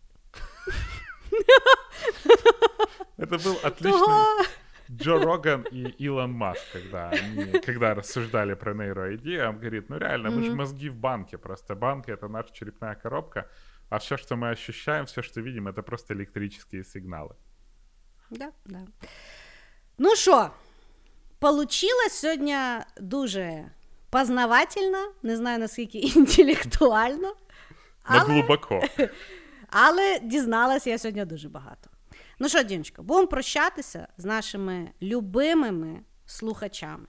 [3.17, 4.45] Это был отличный Того.
[4.91, 10.29] Джо Роган и Илон Маск, когда они, когда рассуждали про нейроидею, он говорит, ну реально,
[10.29, 13.49] мы же мозги в банке, просто банк — это наша черепная коробка,
[13.89, 17.35] а все, что мы ощущаем, все, что видим, это просто электрические сигналы.
[18.29, 18.79] Да, да.
[19.97, 20.49] Ну що,
[21.39, 22.57] получилось сьогодні
[22.97, 23.71] дуже
[24.09, 27.35] познавательно, не знаю наскільки інтелектуально, Но
[28.03, 28.81] але, глубоко.
[29.69, 31.89] але дізналась я сьогодні дуже багато.
[32.39, 37.05] Ну що, дівчинка, будемо прощатися з нашими любимими слухачами.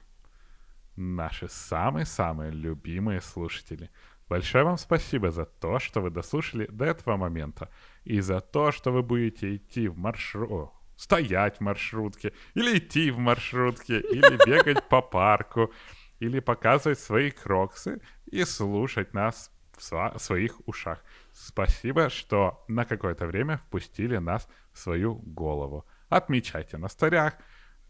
[0.97, 3.91] Наши самые-самые любимые слушатели.
[4.29, 7.69] Большое вам спасибо за то, что вы дослушали до этого момента.
[8.07, 10.71] И за то, что вы будете идти в маршрут,
[11.02, 15.74] стоять в маршрутке, или идти в маршрутке, или бегать по парку,
[16.20, 21.04] или показывать свои кроксы и слушать нас в своих ушах.
[21.34, 25.88] Спасибо, что на какое-то время впустили нас в свою голову.
[26.10, 27.34] Отмечайте на старях,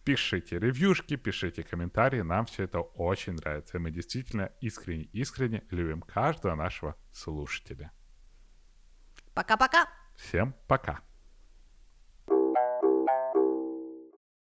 [0.06, 3.78] пишите ревьюшки, пишите комментарии, нам все это очень нравится.
[3.78, 7.92] И мы действительно искренне-искренне любим каждого нашего слушателя.
[9.34, 9.90] Пока-пока.
[10.16, 11.02] Всем пока.